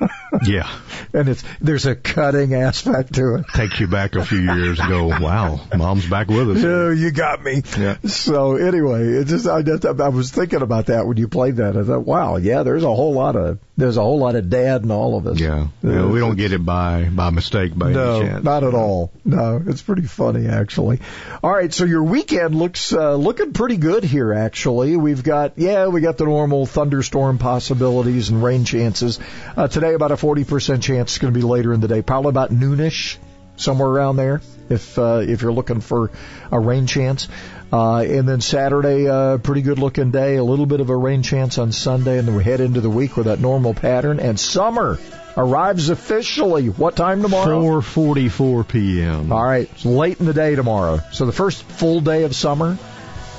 [0.44, 0.70] yeah.
[1.12, 3.46] And it's there's a cutting aspect to it.
[3.52, 5.08] Takes you back a few years ago.
[5.08, 6.62] Wow, mom's back with us.
[6.62, 7.62] Oh, you got me.
[7.76, 7.98] Yeah.
[8.02, 11.76] So anyway, it just I just I was thinking about that when you played that.
[11.76, 14.82] I thought, wow, yeah, there's a whole lot of there's a whole lot of dad
[14.82, 15.40] in all of us.
[15.40, 15.68] Yeah.
[15.82, 18.44] yeah we don't get it by by mistake by no, any chance.
[18.44, 19.10] not at all.
[19.24, 21.00] No, it's pretty funny actually.
[21.42, 24.32] All right, so your weekend looks uh, looking pretty good here.
[24.32, 29.18] Actually, we've got yeah, we got the normal thunderstorm possibilities and rain chances.
[29.56, 31.10] Uh, today, about a forty percent chance.
[31.12, 33.16] It's going to be later in the day, probably about noonish,
[33.56, 34.40] somewhere around there.
[34.68, 36.10] If uh, if you're looking for
[36.52, 37.28] a rain chance.
[37.72, 41.22] Uh, and then Saturday, uh, pretty good looking day, a little bit of a rain
[41.22, 44.18] chance on Sunday, and then we head into the week with that normal pattern.
[44.18, 44.98] And summer
[45.36, 46.66] arrives officially.
[46.68, 47.80] What time tomorrow?
[47.80, 49.30] 4:44 p.m.
[49.32, 51.00] All right, it's late in the day tomorrow.
[51.12, 52.76] So the first full day of summer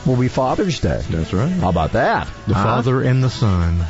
[0.05, 1.01] will be Father's Day.
[1.09, 1.49] That's right.
[1.51, 2.27] How about that?
[2.47, 2.63] The Huh?
[2.63, 3.83] father and the son.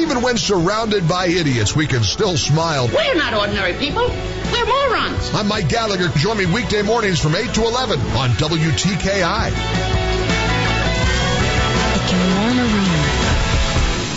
[0.00, 2.88] Even when surrounded by idiots, we can still smile.
[2.88, 4.08] We're not ordinary people.
[4.08, 5.34] We're morons.
[5.34, 6.08] I'm Mike Gallagher.
[6.08, 9.48] Join me weekday mornings from 8 to 11 on WTKI.
[11.94, 12.88] It can warm a room.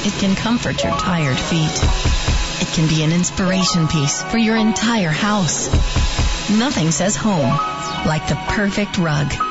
[0.03, 2.20] It can comfort your tired feet.
[2.61, 5.67] It can be an inspiration piece for your entire house.
[6.51, 7.49] Nothing says home
[8.05, 9.50] like the perfect rug.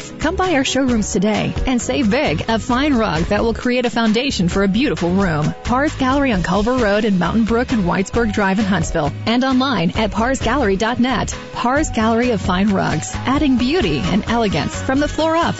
[0.00, 2.44] Come by our showrooms today and save big.
[2.48, 5.54] A fine rug that will create a foundation for a beautiful room.
[5.64, 9.12] Pars Gallery on Culver Road in Mountain Brook and Whitesburg Drive in Huntsville.
[9.26, 11.36] And online at parsgallery.net.
[11.52, 15.54] Pars Gallery of Fine Rugs, adding beauty and elegance from the floor up.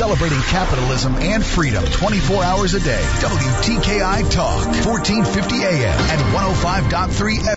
[0.00, 3.02] Celebrating capitalism and freedom 24 hours a day.
[3.20, 7.48] WTKI Talk, 1450 AM and 105.3 FM.